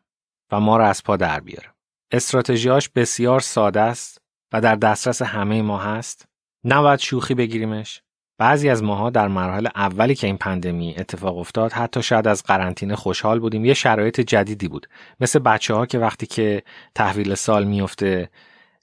و 0.52 0.60
ما 0.60 0.78
را 0.78 0.88
از 0.88 1.04
پا 1.04 1.18
در 1.18 1.40
بیاره. 1.40 1.74
استراتژیاش 2.12 2.90
بسیار 2.90 3.40
ساده 3.40 3.82
است 3.82 4.22
و 4.54 4.62
در 4.62 4.76
دسترس 4.76 5.22
همه 5.22 5.62
ما 5.62 5.78
هست. 5.78 6.26
نباید 6.64 7.00
شوخی 7.00 7.34
بگیریمش. 7.34 8.02
بعضی 8.44 8.70
از 8.70 8.84
ماها 8.84 9.10
در 9.10 9.28
مراحل 9.28 9.68
اولی 9.76 10.16
که 10.16 10.28
این 10.28 10.38
پندمی 10.38 10.96
اتفاق 10.98 11.38
افتاد 11.38 11.72
حتی 11.72 12.04
شاید 12.04 12.28
از 12.28 12.44
قرنطینه 12.44 12.96
خوشحال 12.96 13.40
بودیم. 13.40 13.66
یه 13.66 13.74
شرایط 13.74 14.22
جدیدی 14.22 14.68
بود. 14.68 14.88
مثل 15.20 15.40
بچه 15.40 15.74
ها 15.74 15.86
که 15.86 16.00
وقتی 16.00 16.26
که 16.26 16.64
تحویل 16.96 17.36
سال 17.36 17.64
میفته 17.64 18.30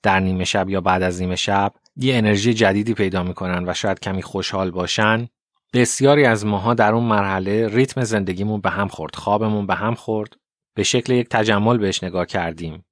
در 0.02 0.20
نیمه 0.20 0.44
شب 0.44 0.68
یا 0.68 0.80
بعد 0.80 1.02
از 1.02 1.20
نیمه 1.20 1.36
شب 1.36 1.72
یه 1.96 2.16
انرژی 2.16 2.54
جدیدی 2.54 2.94
پیدا 2.94 3.22
می‌کنن 3.22 3.68
و 3.68 3.74
شاید 3.74 4.00
کمی 4.00 4.22
خوشحال 4.22 4.70
باشن. 4.70 5.28
بسیاری 5.74 6.24
از 6.24 6.46
ماها 6.46 6.74
در 6.74 6.92
اون 6.94 7.04
مرحله 7.04 7.68
ریتم 7.68 8.04
زندگیمون 8.04 8.60
به 8.60 8.70
هم 8.70 8.88
خورد 8.88 9.14
خوابمون 9.14 9.66
به 9.66 9.74
هم 9.74 9.94
خورد. 9.94 10.36
به 10.74 10.82
شکل 10.82 11.12
یک 11.12 11.28
تجمل 11.28 11.78
بهش 11.78 12.04
نگاه 12.04 12.26
کردیم 12.26 12.84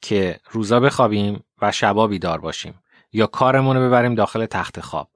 که 0.00 0.38
روزا 0.50 0.80
بخوابیم 0.80 1.40
و 1.62 1.72
شبا 1.72 2.06
بیدار 2.06 2.40
باشیم 2.40 2.74
یا 3.12 3.26
کارمون 3.26 3.76
رو 3.76 3.88
ببریم 3.88 4.14
داخل 4.14 4.46
تخت 4.46 4.80
خواب. 4.80 5.08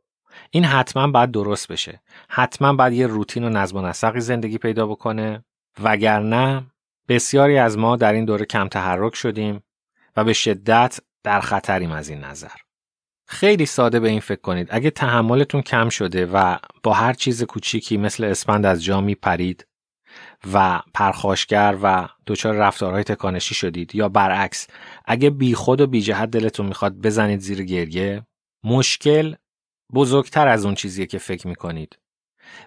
این 0.51 0.65
حتما 0.65 1.07
باید 1.07 1.31
درست 1.31 1.69
بشه. 1.69 2.03
حتما 2.29 2.73
باید 2.73 2.93
یه 2.93 3.07
روتین 3.07 3.45
و 3.45 3.49
نظم 3.49 3.77
و 3.77 3.83
نسقی 3.83 4.21
زندگی 4.21 4.59
پیدا 4.59 4.87
بکنه. 4.87 5.45
وگرنه 5.83 6.67
بسیاری 7.09 7.59
از 7.59 7.79
ما 7.79 7.97
در 7.97 8.13
این 8.13 8.25
دوره 8.25 8.45
کم 8.45 8.69
تحرک 8.69 9.15
شدیم 9.15 9.63
و 10.17 10.25
به 10.25 10.33
شدت 10.33 10.99
در 11.23 11.41
خطریم 11.41 11.93
از 11.93 12.09
این 12.09 12.25
نظر. 12.25 12.49
خیلی 13.27 13.67
ساده 13.67 14.01
به 14.01 14.09
این 14.09 14.21
فکر 14.21 14.41
کنید. 14.41 14.69
اگه 14.71 14.91
تحملتون 14.91 15.63
کم 15.63 15.89
شده 15.89 16.27
و 16.27 16.57
با 16.83 16.93
هر 16.93 17.13
چیز 17.13 17.43
کوچیکی 17.43 17.97
مثل 17.97 18.25
اسپند 18.25 18.67
از 18.67 18.85
جا 18.85 19.07
پرید 19.23 19.67
و 20.53 20.83
پرخاشگر 20.95 21.79
و 21.83 22.09
دچار 22.27 22.55
رفتارهای 22.55 23.05
تکانشی 23.05 23.55
شدید 23.55 23.95
یا 23.95 24.09
برعکس 24.09 24.67
اگه 25.05 25.31
بیخود 25.31 25.81
و 25.81 25.87
بی 25.87 26.03
جهت 26.03 26.31
دلتون 26.31 26.67
می‌خواد 26.67 26.95
بزنید 26.95 27.41
زیر 27.41 27.65
گریه 27.65 28.27
مشکل 28.65 29.35
بزرگتر 29.95 30.49
از 30.49 30.65
اون 30.65 30.75
چیزیه 30.75 31.07
که 31.07 31.19
فکر 31.19 31.47
می‌کنید. 31.49 31.99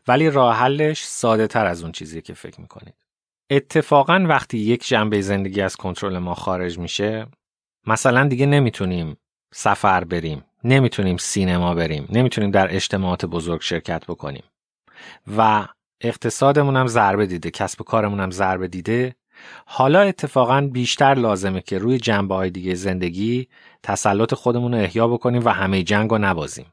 ولی 0.08 0.30
راه 0.30 0.56
حلش 0.56 1.06
ساده 1.06 1.48
تر 1.48 1.66
از 1.66 1.84
اون 1.84 1.92
چیزیه 1.92 2.22
که 2.22 2.34
فکر 2.34 2.62
می‌کنید. 2.62 2.96
اتفاقا 3.50 4.26
وقتی 4.30 4.58
یک 4.58 4.88
جنبه 4.88 5.22
زندگی 5.22 5.62
از 5.62 5.76
کنترل 5.76 6.18
ما 6.18 6.34
خارج 6.34 6.80
میشه 6.80 7.28
مثلا 7.88 8.28
دیگه 8.28 8.46
نمی‌تونیم 8.46 9.18
سفر 9.54 10.04
بریم 10.04 10.46
نمی‌تونیم 10.64 11.18
سینما 11.18 11.74
بریم 11.74 12.08
نمی‌تونیم 12.10 12.52
در 12.52 12.76
اجتماعات 12.76 13.26
بزرگ 13.26 13.62
شرکت 13.62 14.06
بکنیم. 14.06 14.44
و 15.38 15.68
اقتصادمون 16.02 16.78
هم 16.78 16.88
ضربه 16.88 17.26
دیده 17.26 17.52
کسب 17.52 17.82
و 17.82 17.84
کارمون 17.84 18.20
هم 18.20 18.32
ضربه 18.32 18.68
دیده. 18.68 19.16
حالا 19.66 20.02
اتفاقا 20.02 20.62
بیشتر 20.62 21.14
لازمه 21.14 21.62
که 21.62 21.78
روی 21.78 21.98
جنبه 21.98 22.36
های 22.36 22.50
دیگه 22.50 22.76
زندگی 22.76 23.48
تسلط 23.84 24.34
خودمون 24.34 24.74
رو 24.74 24.80
احیا 24.80 25.08
بکنیم 25.08 25.46
و 25.46 25.50
همه 25.50 25.84
جنگ 25.84 26.10
رو 26.10 26.18
نبازیم. 26.18 26.73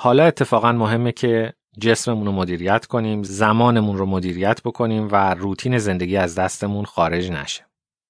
حالا 0.00 0.24
اتفاقا 0.24 0.72
مهمه 0.72 1.12
که 1.12 1.52
جسممون 1.80 2.26
رو 2.26 2.32
مدیریت 2.32 2.86
کنیم 2.86 3.22
زمانمون 3.22 3.96
رو 3.96 4.06
مدیریت 4.06 4.62
بکنیم 4.62 5.08
و 5.12 5.34
روتین 5.34 5.78
زندگی 5.78 6.16
از 6.16 6.34
دستمون 6.34 6.84
خارج 6.84 7.30
نشه. 7.30 7.66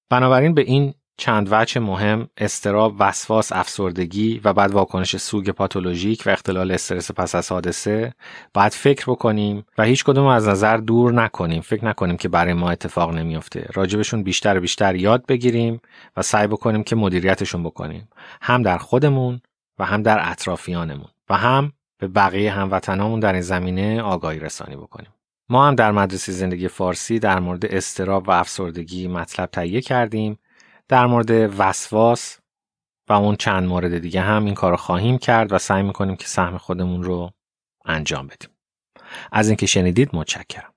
بنابراین 0.09 0.53
به 0.53 0.61
این 0.61 0.93
چند 1.17 1.47
وجه 1.51 1.81
مهم 1.81 2.29
استراب، 2.37 2.95
وسواس، 2.99 3.51
افسردگی 3.51 4.41
و 4.43 4.53
بعد 4.53 4.71
واکنش 4.71 5.17
سوگ 5.17 5.49
پاتولوژیک 5.49 6.23
و 6.25 6.29
اختلال 6.29 6.71
استرس 6.71 7.11
پس 7.11 7.35
از 7.35 7.51
حادثه 7.51 8.13
باید 8.53 8.71
فکر 8.71 9.05
بکنیم 9.11 9.65
و 9.77 9.83
هیچ 9.83 10.03
کدوم 10.03 10.25
از 10.25 10.47
نظر 10.47 10.77
دور 10.77 11.13
نکنیم. 11.13 11.61
فکر 11.61 11.85
نکنیم 11.85 12.17
که 12.17 12.29
برای 12.29 12.53
ما 12.53 12.71
اتفاق 12.71 13.13
نمیافته. 13.13 13.67
راجبشون 13.73 14.23
بیشتر 14.23 14.57
و 14.57 14.61
بیشتر 14.61 14.95
یاد 14.95 15.25
بگیریم 15.25 15.81
و 16.17 16.21
سعی 16.21 16.47
بکنیم 16.47 16.83
که 16.83 16.95
مدیریتشون 16.95 17.63
بکنیم. 17.63 18.09
هم 18.41 18.61
در 18.61 18.77
خودمون 18.77 19.41
و 19.79 19.85
هم 19.85 20.03
در 20.03 20.31
اطرافیانمون 20.31 21.07
و 21.29 21.37
هم 21.37 21.73
به 21.99 22.07
بقیه 22.07 22.51
هموطنامون 22.51 23.19
در 23.19 23.33
این 23.33 23.41
زمینه 23.41 24.01
آگاهی 24.01 24.39
رسانی 24.39 24.75
بکنیم. 24.75 25.13
ما 25.49 25.67
هم 25.67 25.75
در 25.75 25.91
مدرسه 25.91 26.31
زندگی 26.31 26.67
فارسی 26.67 27.19
در 27.19 27.39
مورد 27.39 27.65
استراب 27.65 28.27
و 28.27 28.31
افسردگی 28.31 29.07
مطلب 29.07 29.49
تهیه 29.49 29.81
کردیم. 29.81 30.39
در 30.87 31.05
مورد 31.05 31.59
وسواس 31.59 32.39
و 33.09 33.13
اون 33.13 33.35
چند 33.35 33.67
مورد 33.67 33.97
دیگه 33.97 34.21
هم 34.21 34.45
این 34.45 34.53
کار 34.53 34.75
خواهیم 34.75 35.17
کرد 35.17 35.53
و 35.53 35.57
سعی 35.57 35.83
می‌کنیم 35.83 36.15
که 36.15 36.27
سهم 36.27 36.57
خودمون 36.57 37.03
رو 37.03 37.31
انجام 37.85 38.27
بدیم. 38.27 38.49
از 39.31 39.47
اینکه 39.47 39.65
شنیدید 39.65 40.09
متشکرم. 40.13 40.68